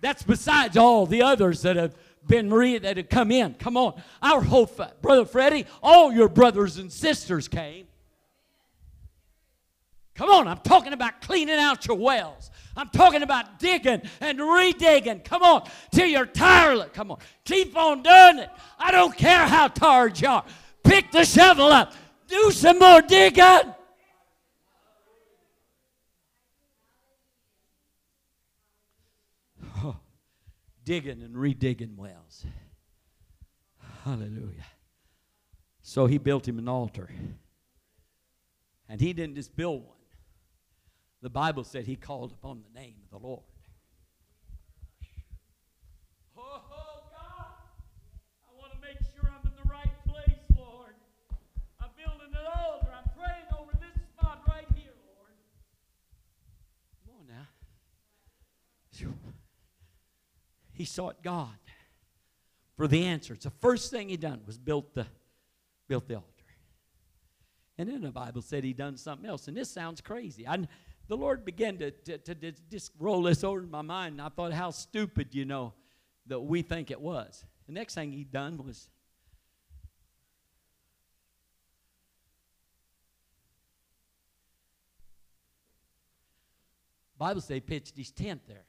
[0.00, 1.94] That's besides all the others that have
[2.26, 3.54] been Maria that have come in.
[3.54, 4.02] Come on.
[4.20, 4.70] Our whole,
[5.00, 7.86] Brother Freddie, all your brothers and sisters came.
[10.14, 12.50] Come on, I'm talking about cleaning out your wells.
[12.76, 15.24] I'm talking about digging and redigging.
[15.24, 16.92] Come on, till you're tired.
[16.92, 18.50] Come on, keep on doing it.
[18.78, 20.44] I don't care how tired you are.
[20.84, 21.94] Pick the shovel up.
[22.28, 23.74] Do some more digging.
[29.82, 29.96] Oh,
[30.84, 32.44] digging and redigging wells.
[34.04, 34.66] Hallelujah.
[35.82, 37.10] So he built him an altar.
[38.88, 39.93] And he didn't just build one.
[41.24, 43.40] The Bible said he called upon the name of the Lord.
[46.36, 47.46] Oh, oh, God,
[48.46, 50.92] I want to make sure I'm in the right place, Lord.
[51.80, 52.88] I'm building an altar.
[52.94, 55.32] I'm praying over this spot right here, Lord.
[57.06, 57.26] Come on
[59.08, 59.14] now.
[60.74, 61.56] He sought God
[62.76, 63.32] for the answer.
[63.32, 63.44] answers.
[63.44, 65.06] The first thing he done was built the,
[65.88, 66.28] built the altar.
[67.78, 69.48] And then the Bible said he done something else.
[69.48, 70.46] And this sounds crazy.
[70.46, 70.58] I,
[71.08, 74.14] the Lord began to, to, to, to just roll this over in my mind.
[74.14, 75.74] And I thought how stupid, you know,
[76.26, 77.44] that we think it was.
[77.66, 78.88] The next thing he done was
[87.18, 88.64] Bible say he pitched his tent there.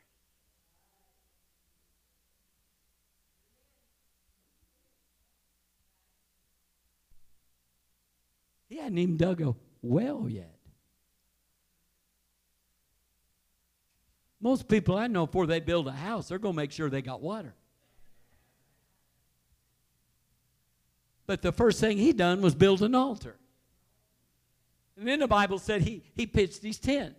[8.70, 10.56] He hadn't even dug a well yet.
[14.46, 17.02] Most people I know, before they build a house, they're going to make sure they
[17.02, 17.56] got water.
[21.26, 23.38] But the first thing he done was build an altar.
[25.00, 27.16] And then the Bible said he, he pitched his tent.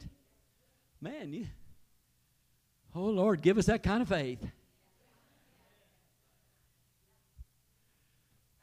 [1.01, 1.49] Man, you,
[2.95, 4.47] oh Lord, give us that kind of faith.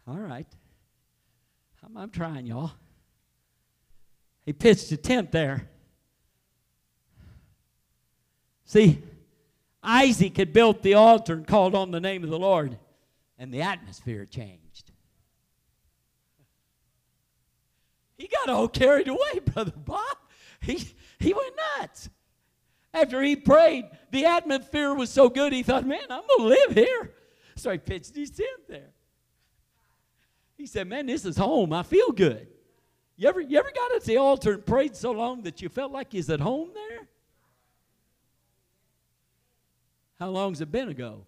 [0.07, 0.47] All right.
[1.86, 2.72] I'm, I'm trying, y'all.
[4.45, 5.68] He pitched a tent there.
[8.66, 9.01] See,
[9.84, 12.78] Isaac had built the altar and called on the name of the Lord,
[13.38, 14.91] and the atmosphere changed.
[18.18, 20.18] He got all carried away, Brother Bob.
[20.61, 20.88] He,
[21.20, 22.09] he went nuts.
[22.93, 26.74] After he prayed, the atmosphere was so good, he thought, man, I'm going to live
[26.74, 27.11] here.
[27.55, 28.91] So he pitched his tent there.
[30.55, 31.74] He said, man, this is home.
[31.74, 32.47] I feel good.
[33.18, 35.91] You ever, you ever got at the altar and prayed so long that you felt
[35.91, 37.07] like you's at home there?
[40.24, 41.26] How long's it been ago?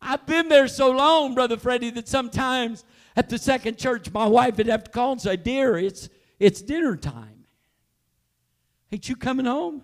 [0.00, 2.84] I've been there so long, Brother Freddie, that sometimes
[3.16, 6.62] at the second church, my wife would have to call and say, Dear, it's, it's
[6.62, 7.44] dinner time.
[8.92, 9.82] Ain't you coming home?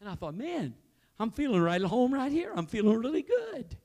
[0.00, 0.74] And I thought, man,
[1.18, 2.52] I'm feeling right at home right here.
[2.54, 3.76] I'm feeling really good.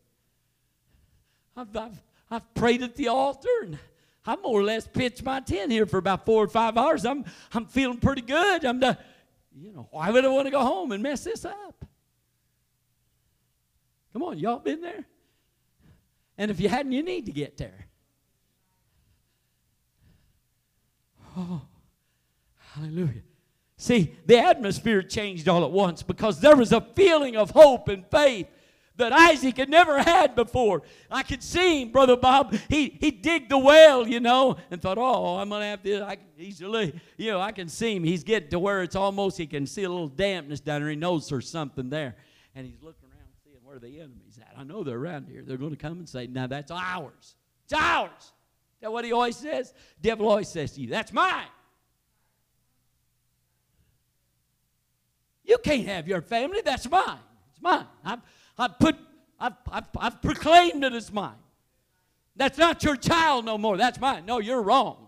[1.58, 3.80] I've, I've, I've prayed at the altar and
[4.26, 7.06] I more or less pitched my tent here for about four or five hours.
[7.06, 8.66] I'm, I'm feeling pretty good.
[8.66, 8.98] I'm, the,
[9.56, 11.86] you know, why would I want to go home and mess this up?
[14.14, 15.06] Come on, y'all been there?
[16.38, 17.88] And if you hadn't, you need to get there.
[21.38, 21.62] Oh,
[22.74, 23.24] hallelujah.
[23.78, 28.06] See, the atmosphere changed all at once because there was a feeling of hope and
[28.08, 28.48] faith
[28.98, 30.84] that Isaac had never had before.
[31.12, 32.54] I could see him, Brother Bob.
[32.70, 36.02] He he digged the well, you know, and thought, oh, I'm gonna have this.
[36.02, 38.04] I, he's you know, I can see him.
[38.04, 40.90] He's getting to where it's almost he can see a little dampness down there.
[40.90, 42.16] He knows there's something there,
[42.56, 44.54] and he's looking around seeing where the enemy's at.
[44.58, 45.44] I know they're around here.
[45.46, 47.36] They're going to come and say, now that's ours.
[47.66, 48.12] It's ours.
[48.20, 49.74] Is that what he always says?
[50.02, 51.48] Devil always says to you, that's mine.
[55.44, 56.62] You can't have your family.
[56.64, 57.20] That's mine.
[57.52, 57.86] It's mine.
[58.04, 58.22] I'm,
[58.58, 58.96] I've put,
[59.40, 61.36] I've, I've, I've proclaimed it as mine.
[62.36, 63.78] That's not your child no more.
[63.78, 64.26] That's mine.
[64.26, 65.08] No, you're wrong.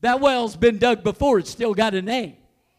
[0.00, 1.38] That well's been dug before.
[1.38, 2.36] It's still got a name.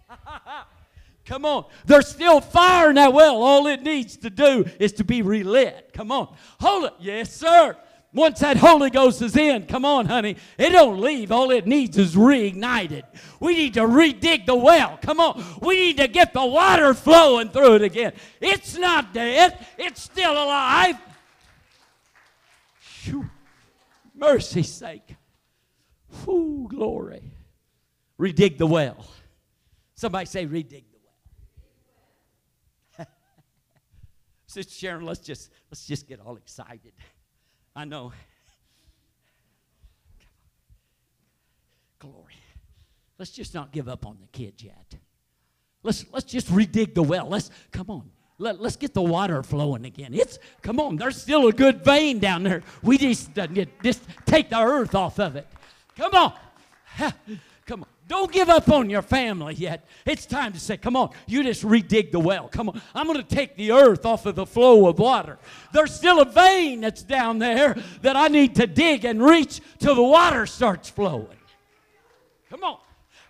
[1.25, 1.65] Come on.
[1.85, 3.41] There's still fire in that well.
[3.41, 5.91] All it needs to do is to be relit.
[5.93, 6.35] Come on.
[6.59, 6.93] Hold it.
[6.99, 7.77] Yes, sir.
[8.11, 11.31] Once that Holy Ghost is in, come on, honey, it don't leave.
[11.31, 13.03] All it needs is reignited.
[13.39, 14.97] We need to redig the well.
[15.01, 15.43] Come on.
[15.61, 18.13] We need to get the water flowing through it again.
[18.41, 20.95] It's not dead, it's still alive.
[23.03, 23.29] Whew.
[24.15, 25.15] Mercy's sake.
[26.23, 27.31] Whew, glory.
[28.19, 29.05] Redig the well.
[29.93, 30.99] Somebody say, redig the
[32.97, 33.07] well.
[34.47, 36.93] Sister Sharon, let's just let's just get all excited.
[37.79, 38.11] I know.
[41.99, 42.33] Glory.
[43.17, 44.95] Let's just not give up on the kids yet.
[45.81, 47.29] Let's let's just redig the well.
[47.29, 48.11] Let's come on.
[48.37, 50.13] Let, let's get the water flowing again.
[50.13, 52.63] It's come on, there's still a good vein down there.
[52.83, 53.47] We just, uh,
[53.81, 55.47] just take the earth off of it.
[55.95, 56.33] Come on.
[58.09, 59.87] Don't give up on your family yet.
[60.03, 62.49] It's time to say, come on, you just redig the well.
[62.49, 65.37] Come on, I'm going to take the earth off of the flow of water.
[65.71, 69.93] There's still a vein that's down there that I need to dig and reach till
[69.93, 71.37] the water starts flowing.
[72.49, 72.79] Come on.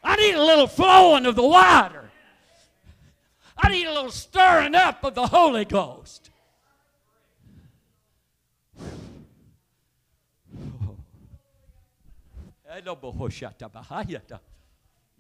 [0.02, 2.10] I need a little flowing of the water.
[3.58, 6.30] I need a little stirring up of the Holy Ghost.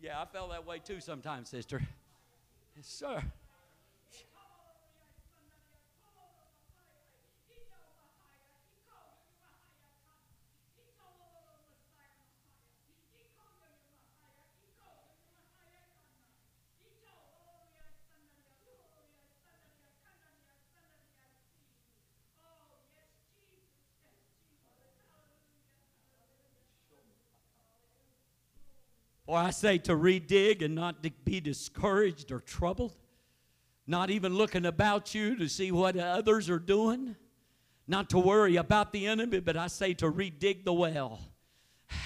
[0.02, 1.82] Yeah, I felt that way too sometimes, sister.
[2.76, 3.22] Yes, sir.
[29.30, 32.96] Or I say to redig and not to be discouraged or troubled,
[33.86, 37.16] not even looking about you to see what others are doing,
[37.88, 41.20] not to worry about the enemy, but I say to redig the well.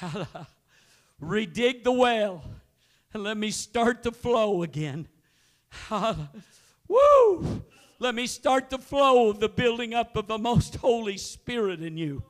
[1.23, 2.43] redig the well
[3.13, 5.07] and let me start the flow again.
[6.89, 7.63] Woo!
[7.99, 11.95] Let me start the flow of the building up of the most Holy Spirit in
[11.95, 12.21] you.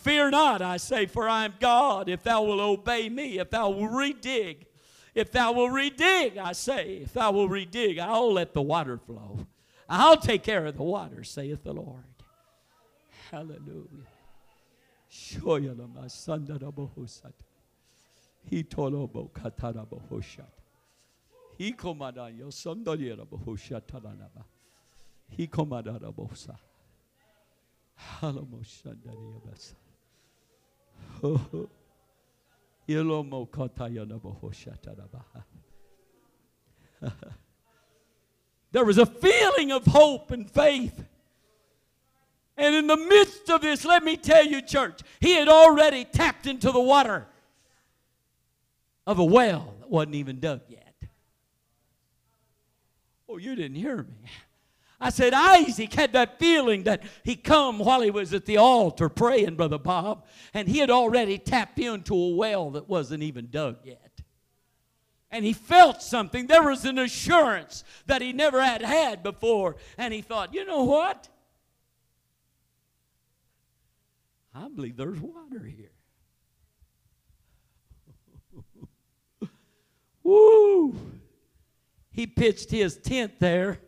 [0.00, 2.08] Fear not, I say, for I am God.
[2.08, 4.64] If thou will obey me, if thou will redig,
[5.14, 9.46] if thou will redig, I say, if thou will redig, I'll let the water flow.
[9.90, 12.04] I'll take care of the water, saith the Lord.
[13.30, 14.06] Hallelujah.
[15.08, 15.36] He
[38.72, 41.04] there was a feeling of hope and faith.
[42.56, 46.46] And in the midst of this, let me tell you, church, he had already tapped
[46.46, 47.26] into the water
[49.06, 50.94] of a well that wasn't even dug yet.
[53.28, 54.28] Oh, you didn't hear me.
[55.00, 59.08] I said, Isaac had that feeling that he come while he was at the altar
[59.08, 63.78] praying, Brother Bob, and he had already tapped into a well that wasn't even dug
[63.82, 64.20] yet.
[65.30, 66.48] And he felt something.
[66.48, 69.76] There was an assurance that he never had had before.
[69.96, 71.28] And he thought, you know what?
[74.54, 75.92] I believe there's water here.
[80.24, 80.96] Woo!
[82.10, 83.78] He pitched his tent there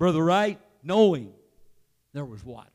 [0.00, 1.30] Brother Wright, knowing
[2.14, 2.70] there was water.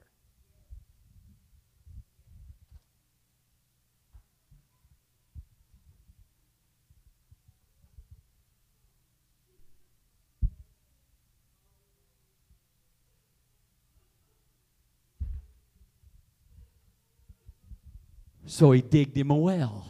[18.45, 19.88] So he digged him a well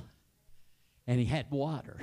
[1.05, 1.99] and he had water.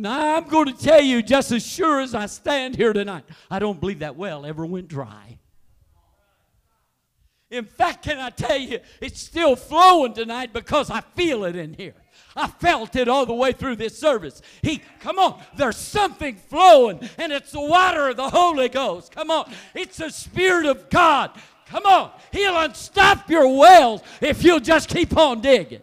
[0.00, 3.58] And I'm going to tell you, just as sure as I stand here tonight, I
[3.58, 5.36] don't believe that well ever went dry.
[7.50, 11.74] In fact, can I tell you, it's still flowing tonight because I feel it in
[11.74, 11.92] here.
[12.34, 14.40] I felt it all the way through this service.
[14.62, 19.12] He, come on, there's something flowing, and it's the water of the Holy Ghost.
[19.12, 21.32] Come on, it's the Spirit of God.
[21.66, 25.82] Come on, He'll unstop your wells if you'll just keep on digging.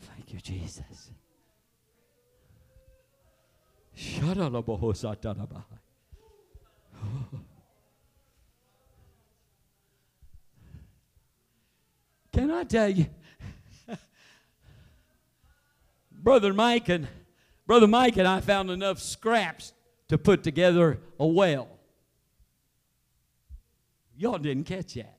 [0.00, 1.10] Thank you, Jesus.
[6.96, 7.24] Oh.
[12.32, 13.06] Can I tell you,
[16.12, 17.08] Brother Mike and
[17.66, 19.72] Brother Mike and I found enough scraps
[20.08, 21.68] to put together a well.
[24.16, 25.17] Y'all didn't catch that.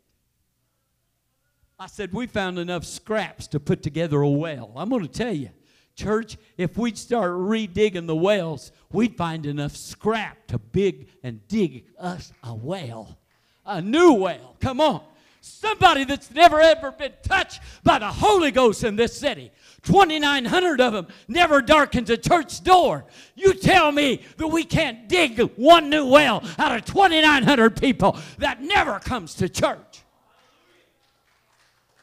[1.80, 4.74] I said, We found enough scraps to put together a well.
[4.76, 5.50] I'm going to tell you,
[5.96, 11.86] church, if we'd start redigging the wells, we'd find enough scrap to big and dig
[11.98, 13.18] us a well.
[13.66, 14.58] A new well.
[14.60, 15.04] Come on.
[15.42, 19.52] Somebody that's never ever been touched by the Holy Ghost in this city.
[19.84, 23.06] 2,900 of them never darkened a church door.
[23.36, 28.62] You tell me that we can't dig one new well out of 2,900 people that
[28.62, 30.04] never comes to church.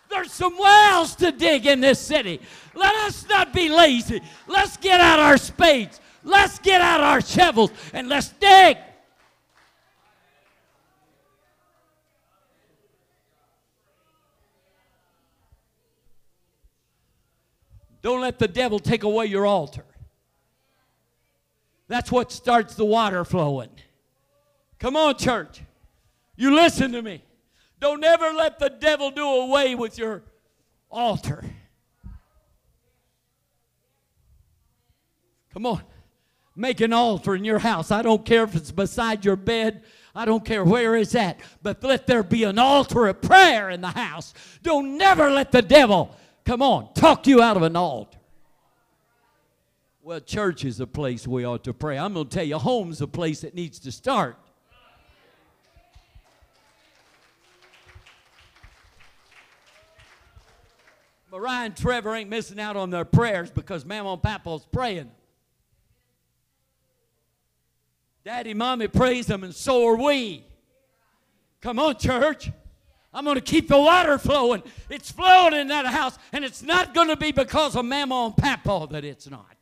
[0.08, 2.40] There's some wells to dig in this city.
[2.74, 4.22] Let us not be lazy.
[4.46, 6.00] Let's get out our spades.
[6.22, 8.78] Let's get out our shovels and let's dig.
[18.02, 19.84] Don't let the devil take away your altar.
[21.88, 23.70] That's what starts the water flowing.
[24.78, 25.62] Come on, church.
[26.36, 27.22] You listen to me.
[27.78, 30.22] Don't ever let the devil do away with your
[30.90, 31.44] altar.
[35.52, 35.82] Come on.
[36.54, 37.90] Make an altar in your house.
[37.90, 39.84] I don't care if it's beside your bed.
[40.14, 41.38] I don't care where it's at.
[41.62, 44.32] But let there be an altar of prayer in the house.
[44.62, 46.16] Don't never let the devil,
[46.46, 48.18] come on, talk you out of an altar.
[50.02, 51.98] Well, church is a place we ought to pray.
[51.98, 54.38] I'm going to tell you, home's a place that needs to start.
[61.30, 65.10] Mariah and Trevor ain't missing out on their prayers because Mama and Papa's praying.
[68.24, 70.44] Daddy, Mommy praise them, and so are we.
[71.60, 72.50] Come on, church.
[73.12, 74.62] I'm going to keep the water flowing.
[74.90, 78.36] It's flowing in that house, and it's not going to be because of Mama and
[78.36, 79.56] Papa that it's not.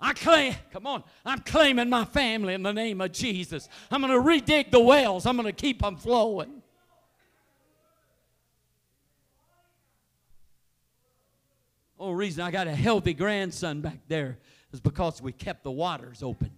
[0.00, 3.68] I claim, come on, I'm claiming my family in the name of Jesus.
[3.90, 6.55] I'm going to redig the wells, I'm going to keep them flowing.
[11.98, 14.38] Only reason I got a healthy grandson back there
[14.72, 16.50] is because we kept the waters open.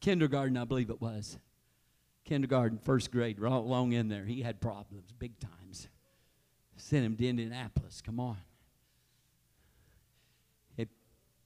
[0.00, 1.38] Kindergarten, I believe it was.
[2.24, 4.24] Kindergarten, first grade, right along in there.
[4.24, 5.88] He had problems, big times.
[6.76, 8.00] Sent him to Indianapolis.
[8.00, 8.36] Come on.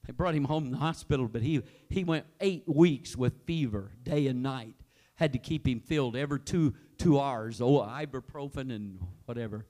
[0.05, 3.91] They brought him home in the hospital, but he, he went eight weeks with fever,
[4.03, 4.75] day and night.
[5.15, 7.61] Had to keep him filled every two, two hours.
[7.61, 9.65] Oh, ibuprofen and whatever.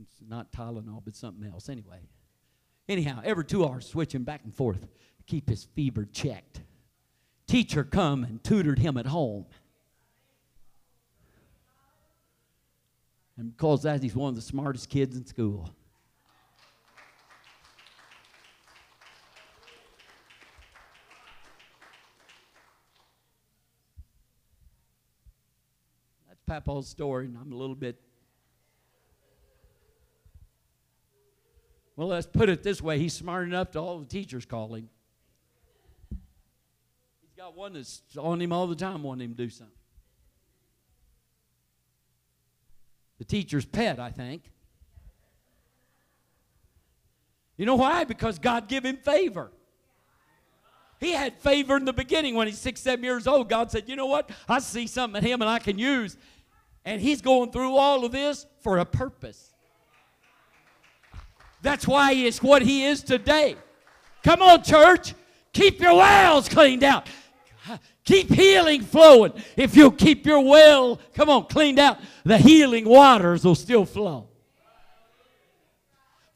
[0.00, 1.68] It's not Tylenol, but something else.
[1.68, 2.00] Anyway.
[2.88, 4.86] Anyhow, every two hours, switching back and forth.
[5.26, 6.60] Keep his fever checked.
[7.46, 9.46] Teacher come and tutored him at home.
[13.36, 15.70] And because that, he's one of the smartest kids in school.
[26.28, 27.98] That's Papa's story, and I'm a little bit
[31.96, 34.88] Well, let's put it this way he's smart enough to all the teachers call him.
[36.10, 39.74] He's got one that's on him all the time, wanting him to do something.
[43.18, 44.42] The teacher's pet, I think.
[47.56, 48.04] You know why?
[48.04, 49.52] Because God gave him favor.
[50.98, 53.48] He had favor in the beginning when he's six, seven years old.
[53.48, 54.30] God said, You know what?
[54.48, 56.16] I see something in him and I can use.
[56.84, 59.53] And he's going through all of this for a purpose.
[61.64, 63.56] That's why he is what he is today.
[64.22, 65.14] Come on, church.
[65.54, 67.08] Keep your wells cleaned out.
[68.04, 69.32] Keep healing flowing.
[69.56, 74.28] If you'll keep your well, come on, cleaned out, the healing waters will still flow.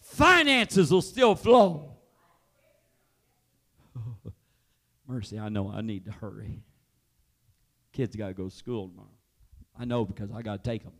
[0.00, 1.90] Finances will still flow.
[5.06, 6.62] Mercy, I know I need to hurry.
[7.92, 9.08] Kids got to go to school tomorrow.
[9.78, 10.94] I know because I got to take them.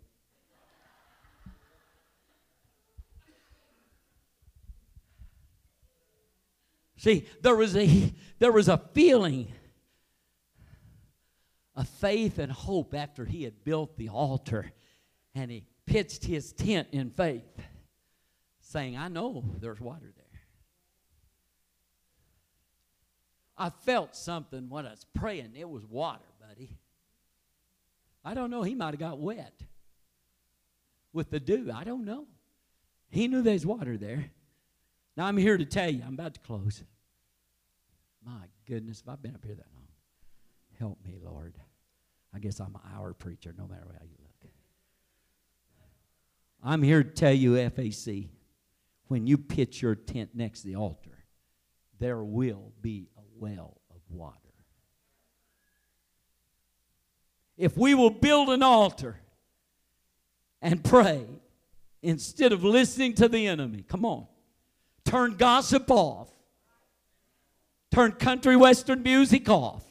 [6.98, 9.52] See, there was a there was a feeling
[11.74, 14.72] of faith and hope after he had built the altar
[15.34, 17.56] and he pitched his tent in faith,
[18.60, 20.24] saying, I know there's water there.
[23.56, 25.52] I felt something when I was praying.
[25.56, 26.76] It was water, buddy.
[28.24, 28.62] I don't know.
[28.62, 29.62] He might have got wet
[31.12, 31.70] with the dew.
[31.72, 32.26] I don't know.
[33.08, 34.30] He knew there's water there.
[35.18, 36.84] Now I'm here to tell you, I'm about to close.
[38.24, 39.88] My goodness, if I've been up here that long,
[40.78, 41.56] help me, Lord.
[42.32, 44.52] I guess I'm our preacher no matter how you look.
[46.62, 48.28] I'm here to tell you, FAC,
[49.08, 51.24] when you pitch your tent next to the altar,
[51.98, 54.36] there will be a well of water.
[57.56, 59.18] If we will build an altar
[60.62, 61.26] and pray
[62.02, 64.28] instead of listening to the enemy, come on,
[65.08, 66.28] turn gossip off,
[67.90, 69.82] turn country western music off.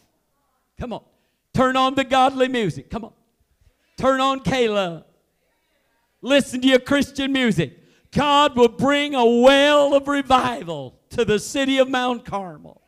[0.80, 1.04] Come on,
[1.54, 2.90] turn on the godly music.
[2.90, 3.14] Come on,
[3.98, 5.06] turn on Kayla.
[6.22, 7.80] Listen to your Christian music.
[8.12, 12.82] God will bring a well of revival to the city of Mount Carmel.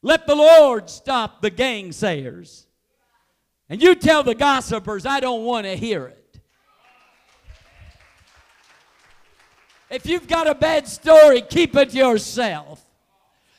[0.00, 2.64] Let the Lord stop the gainsayers.
[3.68, 6.27] And you tell the gossipers, I don't want to hear it.
[9.90, 12.84] If you've got a bad story, keep it yourself.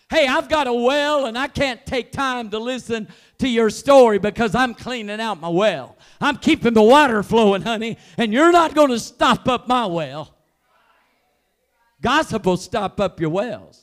[0.09, 3.07] Hey, I've got a well and I can't take time to listen
[3.37, 5.97] to your story because I'm cleaning out my well.
[6.19, 10.33] I'm keeping the water flowing, honey, and you're not going to stop up my well.
[12.01, 13.81] Gossip will stop up your wells.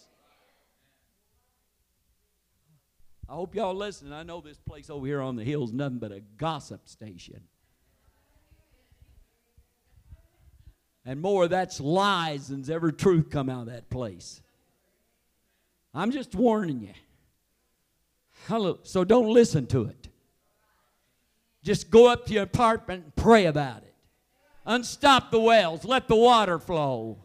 [3.29, 4.13] I hope y'all listen.
[4.13, 7.41] I know this place over here on the hill is nothing but a gossip station.
[11.07, 14.43] And more of that's lies than's ever truth come out of that place.
[15.95, 16.95] I'm just warning you.
[18.49, 18.81] Hello.
[18.83, 20.09] So don't listen to it.
[21.63, 23.95] Just go up to your apartment and pray about it.
[24.67, 25.85] Unstop the wells.
[25.85, 27.19] Let the water flow.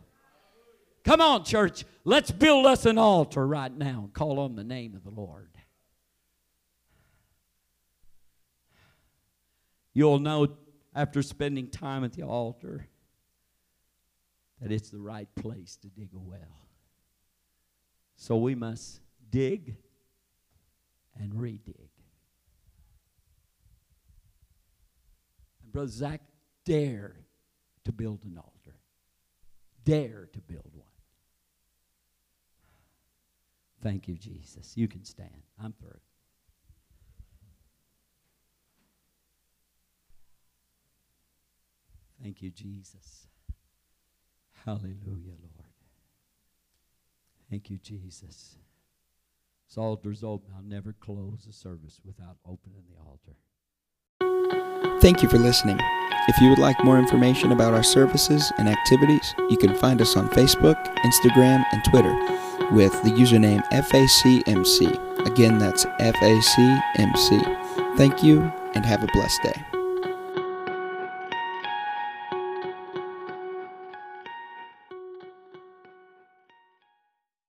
[1.03, 1.83] Come on, church.
[2.03, 5.49] Let's build us an altar right now and call on the name of the Lord.
[9.93, 10.49] You'll know
[10.95, 12.87] after spending time at the altar
[14.61, 16.67] that it's the right place to dig a well.
[18.15, 19.75] So we must dig
[21.19, 21.89] and redig.
[25.63, 26.21] And Brother Zach,
[26.63, 27.15] dare
[27.85, 28.77] to build an altar.
[29.83, 30.87] Dare to build one.
[33.81, 34.77] Thank you, Jesus.
[34.77, 35.41] You can stand.
[35.61, 35.99] I'm through.
[42.21, 43.30] Thank you, Jesus.
[44.65, 45.69] Hallelujah, Lord.
[47.49, 48.57] Thank you, Jesus.
[49.67, 50.53] This altar's open.
[50.55, 53.35] I'll never close the service without opening the altar.
[55.01, 55.79] Thank you for listening.
[56.27, 60.15] If you would like more information about our services and activities, you can find us
[60.15, 62.13] on Facebook, Instagram, and Twitter
[62.71, 65.25] with the username FACMC.
[65.25, 67.97] Again, that's FACMC.
[67.97, 68.41] Thank you
[68.75, 69.80] and have a blessed day.